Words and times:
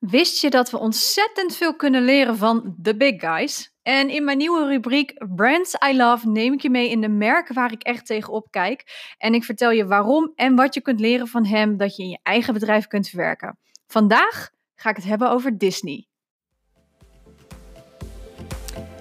Wist 0.00 0.40
je 0.40 0.50
dat 0.50 0.70
we 0.70 0.78
ontzettend 0.78 1.56
veel 1.56 1.76
kunnen 1.76 2.02
leren 2.04 2.36
van 2.36 2.76
the 2.82 2.96
big 2.96 3.20
guys? 3.20 3.72
En 3.82 4.08
in 4.08 4.24
mijn 4.24 4.38
nieuwe 4.38 4.66
rubriek 4.66 5.24
Brands 5.34 5.76
I 5.88 5.96
Love 5.96 6.28
neem 6.28 6.52
ik 6.52 6.60
je 6.60 6.70
mee 6.70 6.90
in 6.90 7.00
de 7.00 7.08
merken 7.08 7.54
waar 7.54 7.72
ik 7.72 7.82
echt 7.82 8.06
tegenop 8.06 8.46
kijk. 8.50 8.84
En 9.18 9.34
ik 9.34 9.44
vertel 9.44 9.70
je 9.70 9.86
waarom 9.86 10.32
en 10.34 10.54
wat 10.54 10.74
je 10.74 10.80
kunt 10.80 11.00
leren 11.00 11.26
van 11.26 11.46
hem 11.46 11.76
dat 11.76 11.96
je 11.96 12.02
in 12.02 12.08
je 12.08 12.18
eigen 12.22 12.54
bedrijf 12.54 12.86
kunt 12.86 13.08
verwerken. 13.08 13.58
Vandaag 13.86 14.50
ga 14.74 14.90
ik 14.90 14.96
het 14.96 15.04
hebben 15.04 15.30
over 15.30 15.58
Disney. 15.58 16.06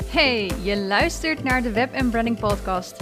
Hey, 0.05 0.51
je 0.63 0.77
luistert 0.77 1.43
naar 1.43 1.61
de 1.61 1.71
Web 1.71 2.09
Branding 2.11 2.39
Podcast. 2.39 3.01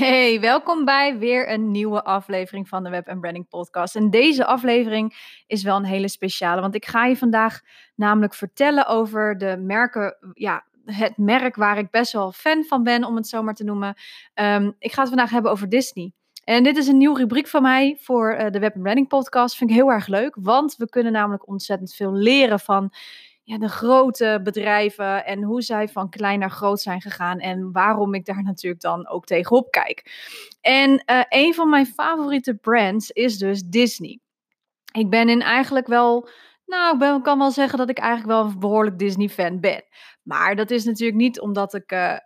Hey, 0.00 0.40
welkom 0.40 0.84
bij 0.84 1.18
weer 1.18 1.50
een 1.52 1.70
nieuwe 1.70 2.04
aflevering 2.04 2.68
van 2.68 2.84
de 2.84 2.90
Web 2.90 3.04
Branding 3.04 3.48
Podcast. 3.48 3.96
En 3.96 4.10
deze 4.10 4.46
aflevering 4.46 5.14
is 5.46 5.62
wel 5.62 5.76
een 5.76 5.84
hele 5.84 6.08
speciale, 6.08 6.60
want 6.60 6.74
ik 6.74 6.86
ga 6.86 7.04
je 7.04 7.16
vandaag 7.16 7.60
namelijk 7.94 8.34
vertellen 8.34 8.86
over 8.86 9.38
de 9.38 9.56
merken, 9.56 10.16
ja, 10.32 10.64
het 10.84 11.16
merk 11.16 11.56
waar 11.56 11.78
ik 11.78 11.90
best 11.90 12.12
wel 12.12 12.32
fan 12.32 12.64
van 12.64 12.82
ben, 12.82 13.04
om 13.04 13.16
het 13.16 13.28
zo 13.28 13.42
maar 13.42 13.54
te 13.54 13.64
noemen. 13.64 13.94
Um, 14.34 14.76
ik 14.78 14.92
ga 14.92 15.00
het 15.00 15.08
vandaag 15.08 15.30
hebben 15.30 15.50
over 15.50 15.68
Disney. 15.68 16.12
En 16.44 16.62
dit 16.62 16.76
is 16.76 16.86
een 16.86 16.98
nieuwe 16.98 17.18
rubriek 17.18 17.46
van 17.46 17.62
mij 17.62 17.96
voor 18.00 18.36
uh, 18.38 18.50
de 18.50 18.58
Web 18.58 18.74
Branding 18.82 19.08
Podcast. 19.08 19.56
Vind 19.56 19.70
ik 19.70 19.76
heel 19.76 19.90
erg 19.90 20.06
leuk, 20.06 20.36
want 20.40 20.76
we 20.76 20.88
kunnen 20.88 21.12
namelijk 21.12 21.48
ontzettend 21.48 21.94
veel 21.94 22.12
leren 22.12 22.60
van 22.60 22.92
ja, 23.42 23.58
de 23.58 23.68
grote 23.68 24.40
bedrijven 24.42 25.24
en 25.24 25.42
hoe 25.42 25.62
zij 25.62 25.88
van 25.88 26.10
klein 26.10 26.38
naar 26.38 26.50
groot 26.50 26.80
zijn 26.80 27.00
gegaan 27.00 27.38
en 27.38 27.72
waarom 27.72 28.14
ik 28.14 28.24
daar 28.24 28.42
natuurlijk 28.52 28.82
dan 28.82 29.08
ook 29.08 29.26
tegenop 29.26 29.70
kijk. 29.70 30.12
En 30.60 30.90
uh, 30.90 31.22
een 31.28 31.54
van 31.54 31.68
mijn 31.68 31.86
favoriete 31.86 32.54
brands 32.54 33.10
is 33.10 33.38
dus 33.38 33.62
Disney. 33.62 34.18
Ik 34.92 35.10
ben 35.10 35.28
in 35.28 35.42
eigenlijk 35.42 35.86
wel, 35.86 36.28
nou, 36.66 37.16
ik 37.16 37.22
kan 37.22 37.38
wel 37.38 37.50
zeggen 37.50 37.78
dat 37.78 37.88
ik 37.90 37.98
eigenlijk 37.98 38.28
wel 38.28 38.44
een 38.44 38.58
behoorlijk 38.58 38.98
Disney-fan 38.98 39.60
ben. 39.60 39.82
Maar 40.22 40.56
dat 40.56 40.70
is 40.70 40.84
natuurlijk 40.84 41.18
niet 41.18 41.40
omdat 41.40 41.74
ik 41.74 41.92
uh, 41.92 42.16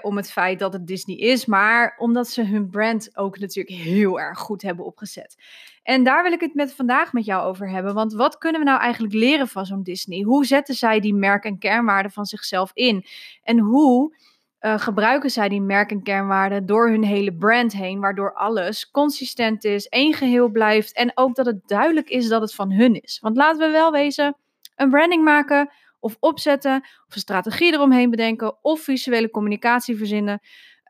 Om 0.00 0.16
het 0.16 0.32
feit 0.32 0.58
dat 0.58 0.72
het 0.72 0.86
Disney 0.86 1.16
is, 1.16 1.46
maar 1.46 1.94
omdat 1.98 2.28
ze 2.28 2.44
hun 2.44 2.70
brand 2.70 3.16
ook 3.16 3.38
natuurlijk 3.38 3.76
heel 3.76 4.20
erg 4.20 4.38
goed 4.38 4.62
hebben 4.62 4.84
opgezet. 4.84 5.36
En 5.82 6.04
daar 6.04 6.22
wil 6.22 6.32
ik 6.32 6.40
het 6.40 6.54
met 6.54 6.74
vandaag 6.74 7.12
met 7.12 7.24
jou 7.24 7.46
over 7.46 7.70
hebben. 7.70 7.94
Want 7.94 8.12
wat 8.12 8.38
kunnen 8.38 8.60
we 8.60 8.66
nou 8.66 8.80
eigenlijk 8.80 9.14
leren 9.14 9.48
van 9.48 9.66
zo'n 9.66 9.82
Disney? 9.82 10.22
Hoe 10.22 10.44
zetten 10.44 10.74
zij 10.74 11.00
die 11.00 11.14
merk- 11.14 11.44
en 11.44 11.58
kernwaarden 11.58 12.12
van 12.12 12.24
zichzelf 12.24 12.70
in? 12.74 13.04
En 13.42 13.58
hoe 13.58 14.16
uh, 14.60 14.78
gebruiken 14.78 15.30
zij 15.30 15.48
die 15.48 15.60
merk- 15.60 15.90
en 15.90 16.02
kernwaarden 16.02 16.66
door 16.66 16.88
hun 16.88 17.04
hele 17.04 17.34
brand 17.34 17.72
heen, 17.72 18.00
waardoor 18.00 18.34
alles 18.34 18.90
consistent 18.90 19.64
is, 19.64 19.88
één 19.88 20.14
geheel 20.14 20.48
blijft 20.48 20.92
en 20.92 21.12
ook 21.14 21.34
dat 21.34 21.46
het 21.46 21.68
duidelijk 21.68 22.08
is 22.08 22.28
dat 22.28 22.40
het 22.40 22.54
van 22.54 22.72
hun 22.72 23.02
is? 23.02 23.18
Want 23.20 23.36
laten 23.36 23.66
we 23.66 23.72
wel 23.72 23.92
wezen, 23.92 24.36
een 24.76 24.90
branding 24.90 25.24
maken 25.24 25.70
of 26.00 26.16
opzetten, 26.20 26.76
of 27.06 27.14
een 27.14 27.20
strategie 27.20 27.72
eromheen 27.72 28.10
bedenken, 28.10 28.64
of 28.64 28.80
visuele 28.80 29.30
communicatie 29.30 29.96
verzinnen. 29.96 30.40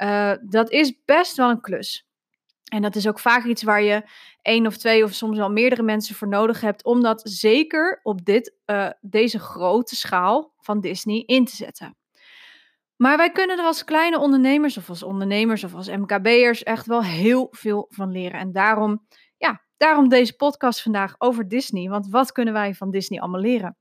Uh, 0.02 0.32
dat 0.42 0.70
is 0.70 1.04
best 1.04 1.36
wel 1.36 1.50
een 1.50 1.60
klus. 1.60 2.06
En 2.66 2.82
dat 2.82 2.96
is 2.96 3.08
ook 3.08 3.18
vaak 3.18 3.44
iets 3.44 3.62
waar 3.62 3.82
je 3.82 4.02
één 4.42 4.66
of 4.66 4.76
twee 4.76 5.04
of 5.04 5.12
soms 5.12 5.36
wel 5.36 5.50
meerdere 5.50 5.82
mensen 5.82 6.14
voor 6.14 6.28
nodig 6.28 6.60
hebt 6.60 6.84
om 6.84 7.02
dat 7.02 7.20
zeker 7.24 8.00
op 8.02 8.24
dit, 8.24 8.54
uh, 8.66 8.90
deze 9.00 9.38
grote 9.38 9.96
schaal 9.96 10.54
van 10.58 10.80
Disney 10.80 11.22
in 11.26 11.44
te 11.44 11.56
zetten. 11.56 11.96
Maar 12.96 13.16
wij 13.16 13.30
kunnen 13.30 13.58
er 13.58 13.64
als 13.64 13.84
kleine 13.84 14.18
ondernemers 14.18 14.76
of 14.76 14.88
als 14.88 15.02
ondernemers 15.02 15.64
of 15.64 15.74
als 15.74 15.88
MKB'ers 15.88 16.62
echt 16.62 16.86
wel 16.86 17.02
heel 17.02 17.48
veel 17.50 17.86
van 17.88 18.10
leren. 18.10 18.40
En 18.40 18.52
daarom, 18.52 19.06
ja, 19.36 19.62
daarom 19.76 20.08
deze 20.08 20.36
podcast 20.36 20.82
vandaag 20.82 21.14
over 21.18 21.48
Disney. 21.48 21.88
Want 21.88 22.08
wat 22.08 22.32
kunnen 22.32 22.54
wij 22.54 22.74
van 22.74 22.90
Disney 22.90 23.20
allemaal 23.20 23.40
leren? 23.40 23.76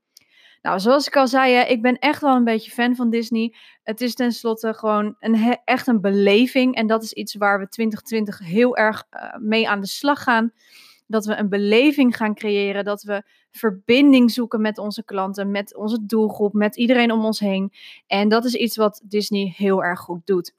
Nou, 0.66 0.80
zoals 0.80 1.06
ik 1.06 1.16
al 1.16 1.28
zei, 1.28 1.56
ik 1.56 1.82
ben 1.82 1.98
echt 1.98 2.20
wel 2.20 2.36
een 2.36 2.44
beetje 2.44 2.70
fan 2.70 2.96
van 2.96 3.10
Disney. 3.10 3.54
Het 3.82 4.00
is 4.00 4.14
tenslotte 4.14 4.74
gewoon 4.74 5.16
een, 5.18 5.58
echt 5.64 5.86
een 5.86 6.00
beleving. 6.00 6.74
En 6.74 6.86
dat 6.86 7.02
is 7.02 7.12
iets 7.12 7.34
waar 7.34 7.58
we 7.58 7.68
2020 7.68 8.38
heel 8.38 8.76
erg 8.76 9.04
uh, 9.10 9.36
mee 9.38 9.68
aan 9.68 9.80
de 9.80 9.86
slag 9.86 10.22
gaan. 10.22 10.52
Dat 11.06 11.24
we 11.24 11.36
een 11.36 11.48
beleving 11.48 12.16
gaan 12.16 12.34
creëren. 12.34 12.84
Dat 12.84 13.02
we 13.02 13.22
verbinding 13.50 14.30
zoeken 14.30 14.60
met 14.60 14.78
onze 14.78 15.04
klanten, 15.04 15.50
met 15.50 15.76
onze 15.76 16.06
doelgroep, 16.06 16.52
met 16.52 16.76
iedereen 16.76 17.12
om 17.12 17.24
ons 17.24 17.40
heen. 17.40 17.72
En 18.06 18.28
dat 18.28 18.44
is 18.44 18.54
iets 18.54 18.76
wat 18.76 19.02
Disney 19.04 19.54
heel 19.56 19.84
erg 19.84 20.00
goed 20.00 20.26
doet. 20.26 20.54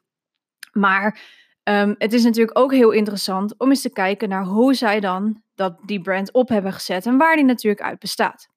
Maar 0.72 1.20
um, 1.64 1.96
het 1.98 2.14
is 2.14 2.24
natuurlijk 2.24 2.60
ook 2.60 2.74
heel 2.74 2.92
interessant 2.92 3.58
om 3.58 3.70
eens 3.70 3.82
te 3.82 3.92
kijken 3.92 4.30
naar 4.30 4.44
hoe 4.44 4.74
zij 4.74 5.00
dan 5.00 5.42
dat 5.56 5.78
die 5.86 6.02
brand 6.02 6.32
op 6.32 6.50
hebben 6.50 6.74
gezet 6.74 7.06
en 7.06 7.18
waar 7.18 7.36
die 7.36 7.46
natuurlijk 7.46 7.84
uit 7.84 8.00
bestaat. 8.00 8.56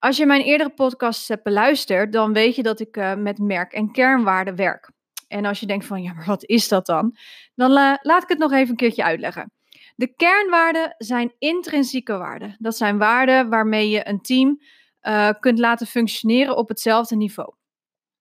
Als 0.00 0.16
je 0.16 0.26
mijn 0.26 0.42
eerdere 0.42 0.70
podcasts 0.70 1.28
hebt 1.28 1.42
beluisterd, 1.42 2.12
dan 2.12 2.32
weet 2.32 2.56
je 2.56 2.62
dat 2.62 2.80
ik 2.80 2.96
uh, 2.96 3.14
met 3.14 3.38
merk- 3.38 3.72
en 3.72 3.92
kernwaarden 3.92 4.56
werk. 4.56 4.90
En 5.28 5.44
als 5.44 5.60
je 5.60 5.66
denkt 5.66 5.86
van, 5.86 6.02
ja, 6.02 6.12
maar 6.12 6.26
wat 6.26 6.44
is 6.44 6.68
dat 6.68 6.86
dan? 6.86 7.16
Dan 7.54 7.70
uh, 7.70 7.94
laat 8.02 8.22
ik 8.22 8.28
het 8.28 8.38
nog 8.38 8.52
even 8.52 8.70
een 8.70 8.76
keertje 8.76 9.04
uitleggen. 9.04 9.52
De 9.94 10.14
kernwaarden 10.14 10.94
zijn 10.98 11.34
intrinsieke 11.38 12.16
waarden. 12.16 12.56
Dat 12.58 12.76
zijn 12.76 12.98
waarden 12.98 13.48
waarmee 13.48 13.90
je 13.90 14.08
een 14.08 14.20
team 14.20 14.60
uh, 15.02 15.30
kunt 15.40 15.58
laten 15.58 15.86
functioneren 15.86 16.56
op 16.56 16.68
hetzelfde 16.68 17.16
niveau. 17.16 17.54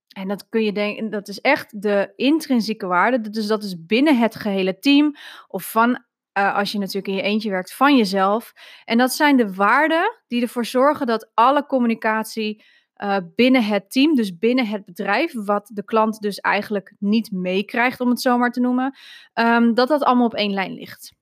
En 0.09 0.27
dat 0.27 0.49
kun 0.49 0.63
je 0.63 0.71
denken, 0.71 1.09
dat 1.09 1.27
is 1.27 1.41
echt 1.41 1.81
de 1.81 2.13
intrinsieke 2.15 2.87
waarde. 2.87 3.29
Dus 3.29 3.47
dat 3.47 3.63
is 3.63 3.85
binnen 3.85 4.17
het 4.17 4.35
gehele 4.35 4.79
team 4.79 5.15
of 5.47 5.71
van 5.71 6.03
uh, 6.37 6.55
als 6.55 6.71
je 6.71 6.77
natuurlijk 6.77 7.07
in 7.07 7.15
je 7.15 7.21
eentje 7.21 7.49
werkt, 7.49 7.73
van 7.73 7.97
jezelf. 7.97 8.53
En 8.85 8.97
dat 8.97 9.13
zijn 9.13 9.37
de 9.37 9.53
waarden 9.53 10.21
die 10.27 10.41
ervoor 10.41 10.65
zorgen 10.65 11.07
dat 11.07 11.31
alle 11.33 11.65
communicatie 11.65 12.63
uh, 13.03 13.17
binnen 13.35 13.63
het 13.63 13.91
team, 13.91 14.15
dus 14.15 14.37
binnen 14.37 14.67
het 14.67 14.85
bedrijf, 14.85 15.33
wat 15.33 15.71
de 15.73 15.83
klant 15.83 16.19
dus 16.19 16.39
eigenlijk 16.39 16.93
niet 16.99 17.31
meekrijgt, 17.31 17.99
om 17.99 18.09
het 18.09 18.21
zo 18.21 18.37
maar 18.37 18.51
te 18.51 18.59
noemen, 18.59 18.97
um, 19.33 19.73
dat 19.73 19.87
dat 19.87 20.03
allemaal 20.03 20.25
op 20.25 20.33
één 20.33 20.53
lijn 20.53 20.73
ligt. 20.73 21.13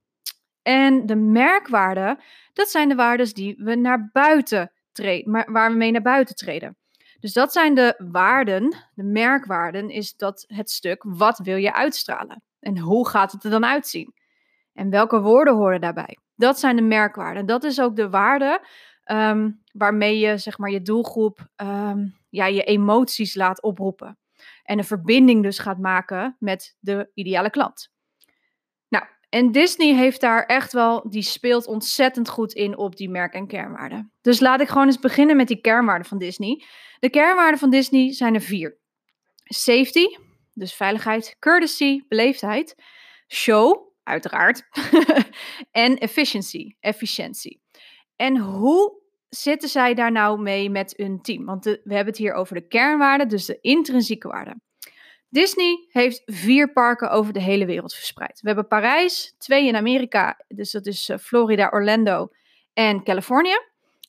En 0.62 1.06
de 1.06 1.16
merkwaarden, 1.16 2.20
dat 2.54 2.70
zijn 2.70 2.90
de 2.90 2.96
waarden 2.96 3.34
die 3.34 3.56
we 3.58 3.76
naar 3.76 4.10
buiten 4.12 4.72
treden, 4.92 5.52
waar 5.52 5.72
we 5.72 5.78
mee 5.78 5.92
naar 5.92 6.02
buiten 6.02 6.36
treden. 6.36 6.78
Dus 7.20 7.34
dat 7.34 7.54
zijn 7.54 7.76
de 7.76 7.96
waarden, 8.12 8.90
de 8.94 9.04
merkwaarden, 9.04 9.90
is 9.90 10.16
dat 10.16 10.46
het 10.48 10.70
stuk 10.70 11.04
wat 11.08 11.38
wil 11.38 11.56
je 11.56 11.74
uitstralen? 11.74 12.44
En 12.60 12.78
hoe 12.78 13.10
gaat 13.10 13.32
het 13.32 13.44
er 13.44 13.50
dan 13.50 13.66
uitzien? 13.66 14.14
En 14.78 14.90
welke 14.90 15.22
woorden 15.22 15.56
horen 15.56 15.82
daarbij? 15.82 16.18
Dat 16.36 16.60
zijn 16.60 16.76
de 16.76 16.82
merkwaarden. 16.82 17.46
Dat 17.46 17.64
is 17.64 17.80
ook 17.80 17.96
de 17.96 18.10
waarde 18.10 18.62
um, 19.06 19.64
waarmee 19.72 20.20
je 20.20 20.38
zeg 20.38 20.58
maar, 20.58 20.70
je 20.70 20.82
doelgroep 20.82 21.48
um, 21.56 22.18
ja, 22.30 22.46
je 22.46 22.64
emoties 22.64 23.36
laat 23.36 23.62
oproepen. 23.62 24.18
En 24.64 24.78
een 24.78 24.84
verbinding 24.84 25.44
dus 25.44 25.60
gaat 25.60 25.78
maken 25.78 26.36
met 26.40 26.76
de 26.80 27.12
ideale 27.14 27.50
klant. 27.50 27.90
Nou, 28.90 29.06
en 29.30 29.52
Disney 29.52 29.94
heeft 29.94 30.22
daar 30.22 30.46
echt 30.46 30.74
wel, 30.74 31.10
die 31.10 31.22
speelt 31.22 31.68
ontzettend 31.68 32.30
goed 32.30 32.54
in 32.54 32.78
op 32.78 32.96
die 32.96 33.10
merk- 33.10 33.34
en 33.34 33.48
kernwaarden. 33.48 34.12
Dus 34.22 34.40
laat 34.40 34.62
ik 34.62 34.68
gewoon 34.68 34.86
eens 34.86 35.00
beginnen 35.00 35.36
met 35.36 35.48
die 35.48 35.62
kernwaarden 35.62 36.08
van 36.08 36.18
Disney. 36.18 36.64
De 37.00 37.10
kernwaarden 37.10 37.60
van 37.60 37.70
Disney 37.70 38.12
zijn 38.14 38.34
er 38.34 38.42
vier: 38.42 38.78
safety, 39.44 40.06
dus 40.54 40.74
veiligheid, 40.74 41.36
courtesy, 41.40 42.02
beleefdheid, 42.08 42.76
show, 43.28 43.87
uiteraard. 44.08 44.64
en 45.72 45.98
efficiency, 45.98 46.76
efficiëntie. 46.80 47.62
En 48.16 48.38
hoe 48.38 49.02
zitten 49.30 49.70
zij 49.70 49.94
daar 49.94 50.12
nou 50.12 50.42
mee 50.42 50.70
met 50.70 50.94
hun 50.98 51.22
team? 51.22 51.46
Want 51.46 51.66
we 51.66 51.80
hebben 51.84 52.06
het 52.06 52.18
hier 52.18 52.34
over 52.34 52.56
de 52.56 52.68
kernwaarden, 52.68 53.28
dus 53.28 53.46
de 53.46 53.58
intrinsieke 53.62 54.28
waarden. 54.28 54.62
Disney 55.30 55.88
heeft 55.92 56.22
vier 56.26 56.72
parken 56.72 57.10
over 57.10 57.34
de 57.34 57.42
hele 57.42 57.66
wereld 57.66 57.94
verspreid. 57.94 58.42
We 58.42 58.48
hebben 58.48 58.68
Parijs, 58.68 59.36
twee 59.38 59.68
in 59.68 59.76
Amerika, 59.76 60.42
dus 60.48 60.72
dat 60.72 60.86
is 60.86 61.10
eh, 61.10 61.18
Florida, 61.18 61.70
Orlando 61.72 62.30
en 62.74 63.04
Californië. 63.04 63.58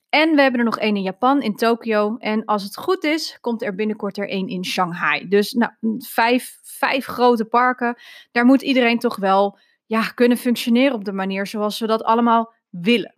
En 0.09 0.35
we 0.35 0.41
hebben 0.41 0.59
er 0.59 0.65
nog 0.65 0.79
één 0.79 0.95
in 0.95 1.01
Japan, 1.01 1.41
in 1.41 1.55
Tokio. 1.55 2.17
En 2.17 2.45
als 2.45 2.63
het 2.63 2.77
goed 2.77 3.03
is, 3.03 3.37
komt 3.41 3.61
er 3.61 3.75
binnenkort 3.75 4.17
er 4.17 4.29
één 4.29 4.47
in 4.47 4.65
Shanghai. 4.65 5.27
Dus 5.27 5.53
nou, 5.53 5.71
vijf, 5.97 6.59
vijf 6.63 7.05
grote 7.05 7.45
parken. 7.45 7.95
Daar 8.31 8.45
moet 8.45 8.61
iedereen 8.61 8.99
toch 8.99 9.15
wel 9.15 9.59
ja, 9.89 10.01
kunnen 10.01 10.37
functioneren 10.37 10.93
op 10.93 11.05
de 11.05 11.11
manier 11.11 11.47
zoals 11.47 11.79
we 11.79 11.87
dat 11.87 12.03
allemaal 12.03 12.53
willen. 12.69 13.15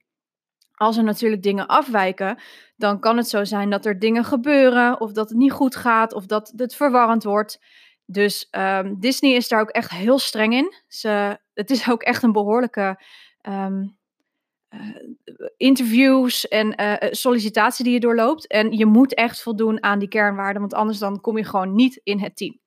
als 0.72 0.98
er 0.98 1.04
natuurlijk 1.04 1.44
dingen 1.44 1.68
afwijken, 1.68 2.40
dan 2.76 3.00
kan 3.00 3.18
het 3.18 3.28
zo 3.28 3.44
zijn 3.44 3.70
dat 3.70 3.86
er 3.86 4.00
dingen 4.00 4.24
gebeuren, 4.24 5.00
of 5.02 5.12
dat 5.12 5.30
het 5.30 5.38
niet 5.38 5.52
goed 5.52 5.76
gaat, 5.76 6.14
of 6.14 6.26
dat 6.26 6.54
het 6.56 6.76
verwarrend 6.76 7.24
wordt. 7.24 7.60
Dus 8.06 8.48
um, 8.52 9.00
Disney 9.00 9.36
is 9.36 9.48
daar 9.48 9.62
ook 9.62 9.70
echt 9.70 9.92
heel 9.92 10.20
streng 10.20 10.54
in. 10.54 10.74
Ze, 10.88 11.40
het 11.54 11.70
is 11.70 11.90
ook 11.90 12.02
echt 12.02 12.24
een 12.24 12.32
behoorlijke 12.32 13.04
um, 13.48 13.98
uh, 14.70 14.96
interviews 15.58 16.48
en 16.48 16.82
uh, 16.82 16.94
sollicitatie 17.12 17.84
die 17.84 17.94
je 17.94 18.00
doorloopt. 18.00 18.48
En 18.48 18.72
je 18.72 18.86
moet 18.86 19.14
echt 19.14 19.42
voldoen 19.42 19.84
aan 19.84 20.00
die 20.00 20.08
kernwaarden, 20.08 20.62
want 20.62 20.74
anders 20.74 21.00
dan 21.00 21.22
kom 21.22 21.38
je 21.38 21.44
gewoon 21.46 21.76
niet 21.76 22.02
in 22.04 22.20
het 22.20 22.38
team. 22.38 22.60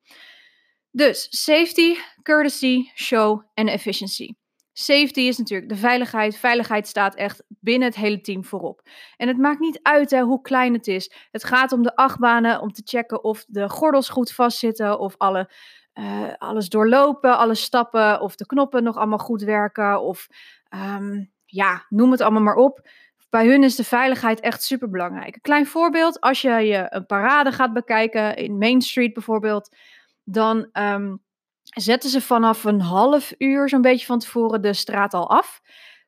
Dus 0.97 1.27
safety, 1.31 1.97
courtesy, 2.23 2.91
show 2.95 3.43
en 3.55 3.69
efficiency. 3.69 4.35
Safety 4.73 5.21
is 5.21 5.39
natuurlijk 5.39 5.69
de 5.69 5.77
veiligheid. 5.77 6.37
Veiligheid 6.37 6.87
staat 6.87 7.15
echt 7.15 7.43
binnen 7.49 7.89
het 7.89 7.97
hele 7.97 8.21
team 8.21 8.45
voorop. 8.45 8.83
En 9.17 9.29
het 9.29 9.39
maakt 9.39 9.61
niet 9.61 9.79
uit 9.83 10.19
hoe 10.21 10.41
klein 10.41 10.73
het 10.73 10.87
is. 10.87 11.13
Het 11.31 11.45
gaat 11.45 11.73
om 11.73 11.83
de 11.83 11.97
achtbanen, 11.97 12.61
om 12.61 12.73
te 12.73 12.83
checken 12.85 13.25
of 13.25 13.45
de 13.49 13.69
gordels 13.69 14.09
goed 14.09 14.33
vastzitten, 14.33 14.99
of 14.99 15.15
alle, 15.17 15.51
uh, 15.95 16.33
alles 16.39 16.69
doorlopen, 16.69 17.39
alle 17.39 17.55
stappen, 17.55 18.21
of 18.21 18.37
de 18.37 18.47
knoppen 18.47 18.83
nog 18.83 18.97
allemaal 18.97 19.19
goed 19.19 19.43
werken, 19.43 20.01
of 20.01 20.27
um, 20.75 21.33
ja, 21.45 21.87
noem 21.89 22.11
het 22.11 22.21
allemaal 22.21 22.43
maar 22.43 22.57
op. 22.57 22.89
Bij 23.31 23.47
hun 23.47 23.63
is 23.63 23.77
de 23.77 23.85
veiligheid 23.85 24.41
echt 24.41 24.63
super 24.63 24.91
belangrijk. 24.91 25.35
Een 25.35 25.41
klein 25.41 25.67
voorbeeld, 25.67 26.21
als 26.21 26.41
je 26.43 26.51
je 26.51 26.87
een 26.89 27.07
parade 27.07 27.53
gaat 27.53 27.73
bekijken, 27.73 28.37
in 28.37 28.59
Main 28.59 28.81
Street 28.81 29.13
bijvoorbeeld, 29.13 29.77
dan 30.25 30.69
um, 30.73 31.23
zetten 31.65 32.11
ze 32.11 32.21
vanaf 32.21 32.65
een 32.65 32.81
half 32.81 33.33
uur 33.39 33.69
zo'n 33.69 33.81
beetje 33.81 34.07
van 34.07 34.19
tevoren 34.19 34.63
de 34.63 34.73
straat 34.73 35.15
al 35.15 35.31
af. 35.31 35.61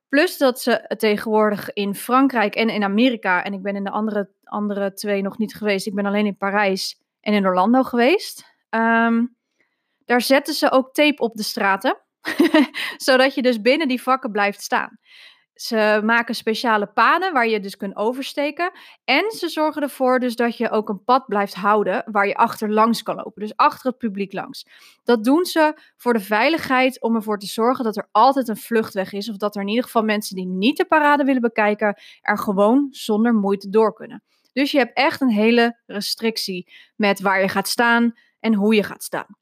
Plus 0.09 0.39
dat 0.39 0.61
ze 0.61 0.95
tegenwoordig 0.97 1.73
in 1.73 1.95
Frankrijk 1.95 2.55
en 2.55 2.69
in 2.69 2.83
Amerika, 2.83 3.45
en 3.45 3.53
ik 3.53 3.63
ben 3.63 3.77
in 3.77 3.85
de 3.85 3.91
andere, 3.91 4.31
andere 4.45 4.93
twee 4.93 5.23
nog 5.23 5.39
niet 5.39 5.55
geweest, 5.55 5.87
ik 5.87 5.95
ben 5.95 6.07
alleen 6.07 6.27
in 6.27 6.37
Parijs 6.37 7.03
en 7.21 7.33
in 7.33 7.47
Orlando 7.47 7.83
geweest. 7.83 8.55
Um, 8.71 9.37
daar 10.05 10.21
zetten 10.21 10.55
ze 10.55 10.71
ook 10.71 10.95
tape 10.95 11.23
op 11.23 11.35
de 11.35 11.43
straten, 11.43 11.99
zodat 12.97 13.35
je 13.35 13.43
dus 13.43 13.61
binnen 13.61 13.89
die 13.89 14.03
vakken 14.03 14.33
blijft 14.33 14.63
staan. 14.63 14.99
Ze 15.57 16.01
maken 16.05 16.35
speciale 16.35 16.87
paden 16.87 17.33
waar 17.33 17.49
je 17.49 17.61
dus 17.61 17.77
kunt 17.77 17.97
oversteken. 17.97 18.71
En 19.05 19.31
ze 19.31 19.49
zorgen 19.49 19.83
ervoor 19.83 20.19
dus 20.21 20.37
dat 20.37 20.57
je 20.57 20.71
ook 20.71 20.89
een 20.89 21.05
pad 21.05 21.27
blijft 21.27 21.55
houden 21.55 22.05
waar 22.07 22.27
je 22.27 22.35
achter 22.35 22.71
langs 22.71 23.03
kan 23.03 23.17
lopen. 23.17 23.43
Dus 23.43 23.57
achter 23.57 23.91
het 23.91 23.99
publiek 23.99 24.33
langs. 24.33 24.67
Dat 25.05 25.25
doen 25.25 25.45
ze 25.45 25.75
voor 25.97 26.13
de 26.13 26.21
veiligheid 26.21 27.01
om 27.01 27.15
ervoor 27.15 27.39
te 27.39 27.47
zorgen 27.47 27.85
dat 27.85 27.97
er 27.97 28.09
altijd 28.13 28.49
een 28.49 28.57
vluchtweg 28.57 29.13
is. 29.13 29.31
Of 29.31 29.37
dat 29.37 29.55
er 29.55 29.61
in 29.61 29.69
ieder 29.69 29.85
geval 29.85 30.03
mensen 30.03 30.37
die 30.37 30.47
niet 30.47 30.77
de 30.77 30.85
parade 30.85 31.25
willen 31.25 31.41
bekijken 31.41 32.01
er 32.21 32.39
gewoon 32.39 32.89
zonder 32.91 33.35
moeite 33.35 33.69
door 33.69 33.95
kunnen. 33.95 34.23
Dus 34.53 34.71
je 34.71 34.79
hebt 34.79 34.97
echt 34.97 35.21
een 35.21 35.31
hele 35.31 35.79
restrictie 35.87 36.73
met 36.97 37.21
waar 37.21 37.41
je 37.41 37.49
gaat 37.49 37.69
staan 37.69 38.15
en 38.41 38.55
hoe 38.55 38.75
je 38.75 38.83
gaat 38.83 39.03
staan. 39.03 39.37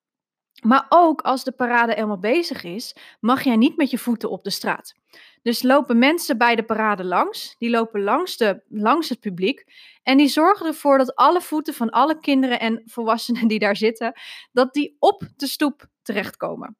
Maar 0.62 0.86
ook 0.88 1.20
als 1.20 1.44
de 1.44 1.52
parade 1.52 1.94
eenmaal 1.94 2.18
bezig 2.18 2.64
is, 2.64 2.96
mag 3.20 3.42
jij 3.42 3.56
niet 3.56 3.76
met 3.76 3.90
je 3.90 3.98
voeten 3.98 4.30
op 4.30 4.44
de 4.44 4.50
straat. 4.50 4.94
Dus 5.44 5.62
lopen 5.62 5.98
mensen 5.98 6.38
bij 6.38 6.56
de 6.56 6.62
parade 6.62 7.04
langs, 7.04 7.54
die 7.58 7.70
lopen 7.70 8.02
langs, 8.02 8.36
de, 8.36 8.62
langs 8.68 9.08
het 9.08 9.20
publiek 9.20 9.64
en 10.02 10.16
die 10.16 10.28
zorgen 10.28 10.66
ervoor 10.66 10.98
dat 10.98 11.14
alle 11.14 11.40
voeten 11.40 11.74
van 11.74 11.90
alle 11.90 12.18
kinderen 12.20 12.60
en 12.60 12.82
volwassenen 12.84 13.48
die 13.48 13.58
daar 13.58 13.76
zitten, 13.76 14.12
dat 14.52 14.72
die 14.72 14.96
op 14.98 15.28
de 15.36 15.46
stoep 15.46 15.86
terechtkomen. 16.02 16.76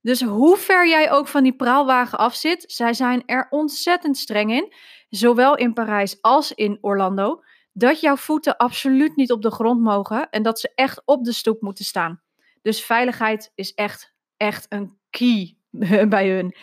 Dus 0.00 0.22
hoe 0.22 0.56
ver 0.56 0.88
jij 0.88 1.10
ook 1.10 1.28
van 1.28 1.42
die 1.42 1.56
praalwagen 1.56 2.18
af 2.18 2.34
zit, 2.34 2.64
zij 2.66 2.94
zijn 2.94 3.22
er 3.26 3.46
ontzettend 3.50 4.16
streng 4.16 4.52
in, 4.52 4.72
zowel 5.08 5.56
in 5.56 5.72
Parijs 5.72 6.22
als 6.22 6.52
in 6.52 6.78
Orlando, 6.80 7.42
dat 7.72 8.00
jouw 8.00 8.16
voeten 8.16 8.56
absoluut 8.56 9.16
niet 9.16 9.32
op 9.32 9.42
de 9.42 9.50
grond 9.50 9.80
mogen 9.80 10.30
en 10.30 10.42
dat 10.42 10.60
ze 10.60 10.72
echt 10.74 11.02
op 11.04 11.24
de 11.24 11.32
stoep 11.32 11.60
moeten 11.60 11.84
staan. 11.84 12.22
Dus 12.62 12.84
veiligheid 12.84 13.52
is 13.54 13.74
echt, 13.74 14.14
echt 14.36 14.66
een 14.68 14.98
key 15.10 15.56
bij 16.08 16.30
hun. 16.30 16.54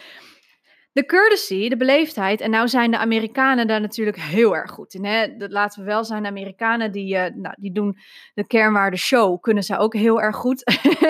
De 0.93 1.05
courtesy, 1.05 1.69
de 1.69 1.77
beleefdheid, 1.77 2.41
en 2.41 2.49
nou 2.49 2.67
zijn 2.67 2.91
de 2.91 2.97
Amerikanen 2.97 3.67
daar 3.67 3.81
natuurlijk 3.81 4.17
heel 4.17 4.55
erg 4.55 4.71
goed 4.71 4.93
in. 4.93 5.05
Hè? 5.05 5.37
Dat 5.37 5.51
laten 5.51 5.79
we 5.79 5.85
wel 5.85 6.03
zijn, 6.03 6.23
de 6.23 6.29
Amerikanen 6.29 6.91
die, 6.91 7.15
uh, 7.15 7.25
nou, 7.35 7.55
die 7.59 7.71
doen 7.71 7.97
de 8.33 8.47
kernwaarde 8.47 8.97
show, 8.97 9.41
kunnen 9.41 9.63
ze 9.63 9.77
ook 9.77 9.93
heel 9.93 10.21
erg 10.21 10.35
goed. 10.35 10.63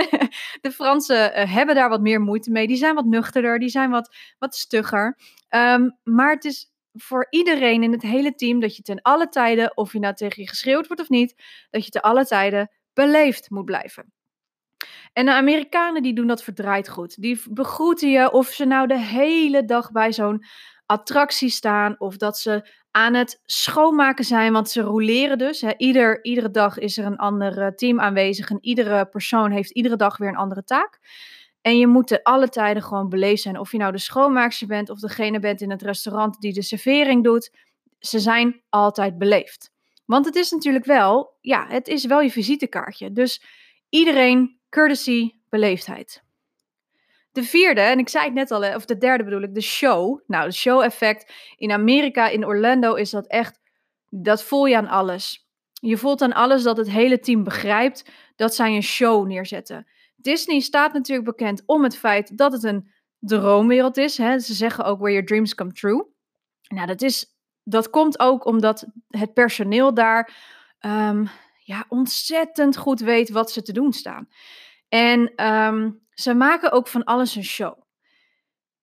de 0.62 0.72
Fransen 0.74 1.40
uh, 1.40 1.54
hebben 1.54 1.76
daar 1.76 1.90
wat 1.90 2.02
meer 2.02 2.22
moeite 2.22 2.52
mee, 2.52 2.68
die 2.68 2.78
zijn 2.78 2.96
wat 2.96 3.06
nuchterder, 3.06 3.60
die 3.60 3.70
zijn 3.70 3.90
wat, 3.90 4.16
wat 4.40 4.56
stugger. 4.56 5.18
Um, 5.50 5.98
maar 6.04 6.34
het 6.34 6.46
is 6.46 6.72
voor 6.94 7.28
iedereen 7.30 7.84
in 7.84 7.92
het 7.92 8.02
hele 8.02 8.36
team 8.36 8.60
dat 8.60 8.76
je 8.76 8.82
ten 8.82 9.02
alle 9.02 9.30
tijden, 9.30 9.78
of 9.78 9.94
je 9.94 10.00
nou 10.00 10.14
tegen 10.14 10.42
je 10.42 10.50
geschreeuwd 10.50 10.88
wordt 10.88 11.02
of 11.02 11.10
niet, 11.10 11.36
dat 11.70 11.86
je 11.86 11.92
te 11.92 12.02
alle 12.02 12.26
tijden 12.26 12.72
beleefd 12.94 13.50
moet 13.50 13.66
blijven. 13.66 14.14
En 15.14 15.26
de 15.26 15.34
Amerikanen 15.34 16.04
die 16.04 16.16
doen 16.16 16.28
dat 16.28 16.44
verdraaid 16.44 16.90
goed. 16.90 17.22
Die 17.22 17.42
begroeten 17.50 18.10
je 18.10 18.32
of 18.32 18.48
ze 18.48 18.66
nou 18.66 18.88
de 18.88 19.00
hele 19.00 19.66
dag 19.66 19.92
bij 19.92 20.14
zo'n 20.14 20.46
attractie 20.86 21.50
staan 21.50 21.96
of 22.00 22.18
dat 22.18 22.38
ze 22.38 22.70
aan 22.92 23.14
het 23.14 23.42
schoonmaken 23.46 24.26
zijn, 24.26 24.54
want 24.54 24.70
ze 24.70 24.82
roleren 24.82 25.38
dus. 25.38 25.62
Hè. 25.62 25.72
Ieder, 25.78 26.24
iedere 26.24 26.52
dag 26.52 26.78
is 26.78 26.98
er 26.98 27.06
een 27.06 27.18
ander 27.18 27.62
eh, 27.62 27.68
team 27.68 28.00
aanwezig 28.00 28.50
en 28.50 28.58
iedere 28.62 29.06
persoon 29.06 29.52
heeft 29.52 29.72
iedere 29.72 29.96
dag 29.96 30.18
weer 30.18 30.30
een 30.30 30.36
andere 30.36 30.64
taak. 30.64 31.00
En 31.62 31.78
je 31.78 31.88
moet 31.88 32.08
te 32.08 32.24
alle 32.24 32.50
tijden 32.50 32.84
gewoon 32.84 33.10
beleefd 33.10 33.42
zijn. 33.42 33.60
Of 33.60 33.72
je 33.72 33.78
nou 33.78 33.92
de 33.92 33.98
schoonmaakster 33.98 34.68
bent 34.68 34.90
of 34.90 35.00
degene 35.00 35.40
bent 35.40 35.62
in 35.62 35.72
het 35.72 35.82
restaurant 35.82 36.42
die 36.42 36.54
de 36.54 36.62
servering 36.62 37.24
doet. 37.24 37.52
Ze 38.00 38.20
zijn 38.20 38.62
altijd 38.70 39.18
beleefd. 39.18 39.72
Want 40.06 40.26
het 40.26 40.36
is 40.36 40.52
natuurlijk 40.52 40.86
wel, 40.86 41.38
ja, 41.42 41.66
het 41.68 41.88
is 41.88 42.06
wel 42.06 42.22
je 42.22 42.32
visitekaartje. 42.32 43.12
Dus 43.12 43.44
iedereen 43.90 44.60
courtesy, 44.74 45.32
beleefdheid. 45.50 46.24
De 47.32 47.44
vierde, 47.44 47.82
en 47.82 48.00
ik 48.00 48.10
zei 48.10 48.26
het 48.26 48.34
net 48.34 48.52
al, 48.52 48.76
of 48.76 48.86
de 48.86 48.98
derde 48.98 49.24
bedoel 49.24 49.42
ik, 49.42 49.54
de 49.54 49.62
show. 49.62 50.20
Nou, 50.28 50.46
de 50.46 50.54
show 50.54 50.82
effect. 50.82 51.32
In 51.58 51.72
Amerika, 51.72 52.28
in 52.28 52.46
Orlando, 52.46 52.94
is 52.94 53.10
dat 53.10 53.28
echt, 53.28 53.60
dat 54.10 54.44
voel 54.44 54.66
je 54.66 54.78
aan 54.78 54.88
alles. 54.88 55.48
Je 55.74 55.98
voelt 55.98 56.22
aan 56.22 56.34
alles 56.34 56.64
dat 56.64 56.78
het 56.78 56.90
hele 56.90 57.20
team 57.20 57.44
begrijpt 57.44 58.12
dat 58.36 58.56
zij 58.56 58.76
een 58.76 58.84
show 58.84 59.28
neerzetten. 59.28 59.88
Disney 60.16 60.60
staat 60.60 60.94
natuurlijk 60.94 61.28
bekend 61.28 61.64
om 61.66 61.84
het 61.84 61.98
feit 61.98 62.38
dat 62.38 62.52
het 62.52 62.64
een 62.64 62.92
droomwereld 63.20 63.98
is. 63.98 64.18
Hè? 64.18 64.40
Ze 64.40 64.54
zeggen 64.54 64.86
ook 64.86 64.98
where 64.98 65.12
your 65.12 65.28
dreams 65.28 65.56
come 65.56 65.72
true. 65.72 66.06
Nou, 66.68 66.88
dat, 66.88 67.02
is, 67.02 67.26
dat 67.64 67.90
komt 67.90 68.20
ook 68.20 68.46
omdat 68.46 68.86
het 69.08 69.34
personeel 69.34 69.94
daar 69.94 70.34
um, 70.80 71.30
ja, 71.64 71.86
ontzettend 71.90 72.78
goed 72.78 73.00
weet 73.00 73.30
wat 73.30 73.52
ze 73.52 73.62
te 73.62 73.74
doen 73.74 73.94
staan. 73.94 74.28
En 74.94 75.46
um, 75.46 76.00
ze 76.10 76.34
maken 76.34 76.72
ook 76.72 76.88
van 76.88 77.04
alles 77.04 77.36
een 77.36 77.44
show. 77.44 77.82